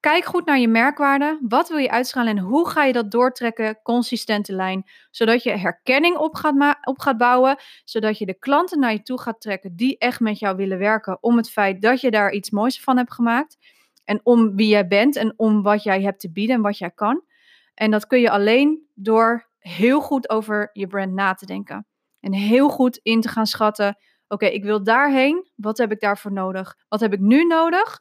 Kijk 0.00 0.24
goed 0.24 0.46
naar 0.46 0.58
je 0.58 0.68
merkwaarde. 0.68 1.38
Wat 1.48 1.68
wil 1.68 1.78
je 1.78 1.90
uitschalen 1.90 2.36
en 2.36 2.42
hoe 2.42 2.68
ga 2.68 2.84
je 2.84 2.92
dat 2.92 3.10
doortrekken? 3.10 3.82
Consistente 3.82 4.52
lijn. 4.52 4.90
Zodat 5.10 5.42
je 5.42 5.50
herkenning 5.50 6.16
op 6.16 6.34
gaat, 6.34 6.76
op 6.84 6.98
gaat 6.98 7.16
bouwen. 7.16 7.56
Zodat 7.84 8.18
je 8.18 8.26
de 8.26 8.38
klanten 8.38 8.78
naar 8.78 8.92
je 8.92 9.02
toe 9.02 9.20
gaat 9.20 9.40
trekken 9.40 9.76
die 9.76 9.98
echt 9.98 10.20
met 10.20 10.38
jou 10.38 10.56
willen 10.56 10.78
werken. 10.78 11.22
Om 11.22 11.36
het 11.36 11.50
feit 11.50 11.82
dat 11.82 12.00
je 12.00 12.10
daar 12.10 12.32
iets 12.32 12.50
moois 12.50 12.80
van 12.80 12.96
hebt 12.96 13.12
gemaakt. 13.12 13.56
En 14.04 14.20
om 14.22 14.56
wie 14.56 14.68
jij 14.68 14.86
bent 14.86 15.16
en 15.16 15.34
om 15.36 15.62
wat 15.62 15.82
jij 15.82 16.02
hebt 16.02 16.20
te 16.20 16.32
bieden 16.32 16.56
en 16.56 16.62
wat 16.62 16.78
jij 16.78 16.90
kan. 16.90 17.22
En 17.74 17.90
dat 17.90 18.06
kun 18.06 18.20
je 18.20 18.30
alleen 18.30 18.86
door 18.94 19.48
heel 19.58 20.00
goed 20.00 20.30
over 20.30 20.70
je 20.72 20.86
brand 20.86 21.12
na 21.12 21.34
te 21.34 21.46
denken. 21.46 21.86
En 22.20 22.32
heel 22.32 22.68
goed 22.68 23.00
in 23.02 23.20
te 23.20 23.28
gaan 23.28 23.46
schatten. 23.46 23.98
Oké, 24.28 24.46
ik 24.46 24.64
wil 24.64 24.82
daarheen. 24.82 25.50
Wat 25.54 25.78
heb 25.78 25.92
ik 25.92 26.00
daarvoor 26.00 26.32
nodig? 26.32 26.76
Wat 26.88 27.00
heb 27.00 27.12
ik 27.12 27.20
nu 27.20 27.44
nodig? 27.44 28.00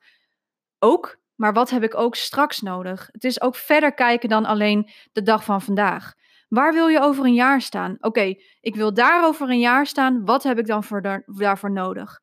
Ook 0.80 1.18
maar 1.38 1.54
wat 1.54 1.69
heb 1.69 1.84
ik 1.84 1.95
ook 1.95 2.15
straks 2.15 2.62
nodig? 2.62 3.10
Het 3.12 3.23
is 3.23 3.41
ook 3.41 3.56
verder 3.56 3.93
kijken 3.93 4.30
dan 4.30 4.45
alleen 4.45 4.89
de 5.12 5.21
dag 5.21 5.43
van 5.43 5.62
vandaag. 5.62 6.13
Waar 6.50 6.73
wil 6.73 6.88
je 6.88 7.00
over 7.00 7.26
een 7.26 7.34
jaar 7.34 7.62
staan? 7.62 7.97
Oké, 8.00 8.36
ik 8.62 8.76
wil 8.76 8.93
daar 8.93 9.26
over 9.26 9.50
een 9.50 9.60
jaar 9.60 9.88
staan. 9.88 10.26
Wat 10.26 10.43
heb 10.43 10.60
ik 10.60 10.67
dan 10.67 10.84
voor 10.84 11.02
daar, 11.02 11.23
daarvoor 11.26 11.71
nodig? 11.71 12.21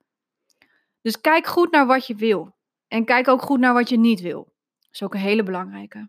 Dus 1.03 1.21
kijk 1.21 1.47
goed 1.47 1.71
naar 1.71 1.87
wat 1.87 2.07
je 2.07 2.15
wil. 2.15 2.55
En 2.89 3.05
kijk 3.05 3.29
ook 3.29 3.43
goed 3.43 3.61
naar 3.61 3.75
wat 3.75 3.89
je 3.89 3.99
niet 3.99 4.21
wil. 4.21 4.53
Dat 4.81 4.93
is 4.93 5.03
ook 5.03 5.15
een 5.15 5.21
hele 5.21 5.43
belangrijke. 5.43 6.09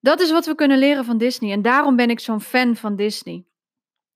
Dat 0.00 0.20
is 0.20 0.30
wat 0.30 0.46
we 0.46 0.54
kunnen 0.54 0.78
leren 0.78 1.04
van 1.04 1.18
Disney. 1.18 1.52
En 1.52 1.62
daarom 1.62 1.96
ben 1.96 2.10
ik 2.10 2.20
zo'n 2.20 2.40
fan 2.40 2.76
van 2.76 2.96
Disney. 2.96 3.44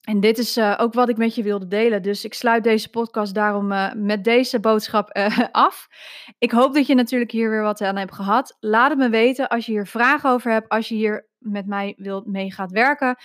En 0.03 0.21
dit 0.21 0.39
is 0.39 0.57
uh, 0.57 0.75
ook 0.79 0.95
wat 0.95 1.09
ik 1.09 1.17
met 1.17 1.35
je 1.35 1.43
wilde 1.43 1.67
delen. 1.67 2.03
Dus 2.03 2.25
ik 2.25 2.35
sluit 2.35 2.65
deze 2.65 2.91
podcast 2.91 3.35
daarom 3.35 3.73
uh, 3.73 3.93
met 3.93 4.25
deze 4.25 4.61
boodschap 4.61 5.17
uh, 5.17 5.39
af. 5.53 5.89
Ik 6.39 6.51
hoop 6.51 6.75
dat 6.75 6.87
je 6.87 6.95
natuurlijk 6.95 7.31
hier 7.31 7.51
weer 7.51 7.63
wat 7.63 7.81
aan 7.81 7.97
hebt 7.97 8.15
gehad. 8.15 8.57
Laat 8.61 8.91
het 8.91 8.99
me 8.99 9.09
weten 9.09 9.49
als 9.49 9.67
je 9.67 9.73
hier 9.73 9.87
vragen 9.87 10.31
over 10.31 10.53
hebt. 10.53 10.69
Als 10.69 10.89
je 10.89 10.95
hier 10.95 11.29
met 11.39 11.67
mij 11.67 11.95
wilt 11.97 12.27
mee 12.27 12.53
gaat 12.53 12.71
werken. 12.71 13.17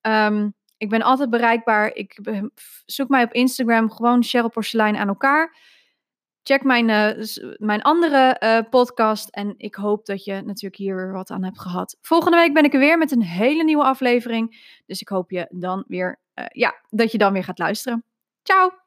Um, 0.00 0.54
ik 0.76 0.88
ben 0.88 1.02
altijd 1.02 1.30
bereikbaar. 1.30 1.94
Ik 1.94 2.18
zoek 2.86 3.08
mij 3.08 3.22
op 3.22 3.32
Instagram 3.32 3.90
gewoon 3.90 4.22
Cheryl 4.22 4.48
Porselein 4.48 4.96
aan 4.96 5.08
elkaar. 5.08 5.56
Check 6.42 6.62
mijn, 6.62 6.86
mijn 7.56 7.82
andere 7.82 8.66
podcast. 8.70 9.28
En 9.28 9.54
ik 9.56 9.74
hoop 9.74 10.06
dat 10.06 10.24
je 10.24 10.32
natuurlijk 10.32 10.76
hier 10.76 10.96
weer 10.96 11.12
wat 11.12 11.30
aan 11.30 11.44
hebt 11.44 11.60
gehad. 11.60 11.96
Volgende 12.00 12.36
week 12.36 12.54
ben 12.54 12.64
ik 12.64 12.72
er 12.72 12.78
weer 12.78 12.98
met 12.98 13.12
een 13.12 13.22
hele 13.22 13.64
nieuwe 13.64 13.84
aflevering. 13.84 14.80
Dus 14.86 15.00
ik 15.00 15.08
hoop 15.08 15.30
je 15.30 15.46
dan 15.50 15.84
weer 15.86 16.20
uh, 16.34 16.44
ja, 16.48 16.74
dat 16.88 17.12
je 17.12 17.18
dan 17.18 17.32
weer 17.32 17.44
gaat 17.44 17.58
luisteren. 17.58 18.04
Ciao! 18.42 18.81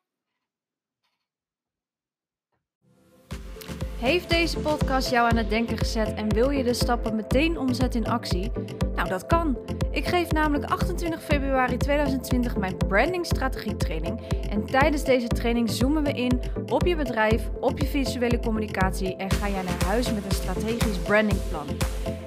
Heeft 4.06 4.30
deze 4.30 4.60
podcast 4.60 5.10
jou 5.10 5.30
aan 5.30 5.38
het 5.38 5.50
denken 5.50 5.78
gezet 5.78 6.14
en 6.14 6.34
wil 6.34 6.50
je 6.50 6.64
de 6.64 6.74
stappen 6.74 7.16
meteen 7.16 7.58
omzetten 7.58 8.04
in 8.04 8.10
actie? 8.10 8.52
Nou, 8.96 9.10
dat 9.10 9.26
kan. 9.26 9.58
Ik 9.92 10.06
geef 10.06 10.32
namelijk 10.32 10.72
28 10.72 11.24
februari 11.24 11.78
2020 11.78 12.58
mijn 12.58 12.78
brandingstrategie 12.78 13.78
training. 13.78 14.22
En 14.50 14.66
tijdens 14.66 15.04
deze 15.04 15.28
training 15.28 15.70
zoomen 15.70 16.04
we 16.04 16.12
in 16.12 16.42
op 16.70 16.86
je 16.86 16.96
bedrijf, 16.96 17.50
op 17.60 17.80
je 17.80 17.86
visuele 17.86 18.40
communicatie 18.40 19.16
en 19.16 19.32
ga 19.32 19.50
jij 19.50 19.64
naar 19.64 19.84
huis 19.86 20.14
met 20.14 20.26
een 20.26 20.32
strategisch 20.32 20.98
brandingplan. 20.98 21.68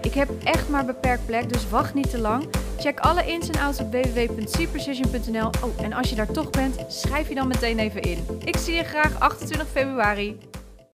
Ik 0.02 0.14
heb 0.14 0.28
echt 0.44 0.68
maar 0.68 0.84
beperkt 0.84 1.26
plek, 1.26 1.52
dus 1.52 1.68
wacht 1.68 1.94
niet 1.94 2.10
te 2.10 2.18
lang. 2.18 2.48
Check 2.78 3.00
alle 3.00 3.26
ins 3.26 3.48
en 3.48 3.60
outs 3.60 3.80
op 3.80 3.92
www.cprecision.nl. 3.92 5.46
Oh, 5.46 5.84
en 5.84 5.92
als 5.92 6.10
je 6.10 6.16
daar 6.16 6.32
toch 6.32 6.50
bent, 6.50 6.84
schrijf 6.88 7.28
je 7.28 7.34
dan 7.34 7.48
meteen 7.48 7.78
even 7.78 8.02
in. 8.02 8.18
Ik 8.44 8.56
zie 8.56 8.74
je 8.74 8.84
graag 8.84 9.20
28 9.20 9.68
februari. 9.68 10.38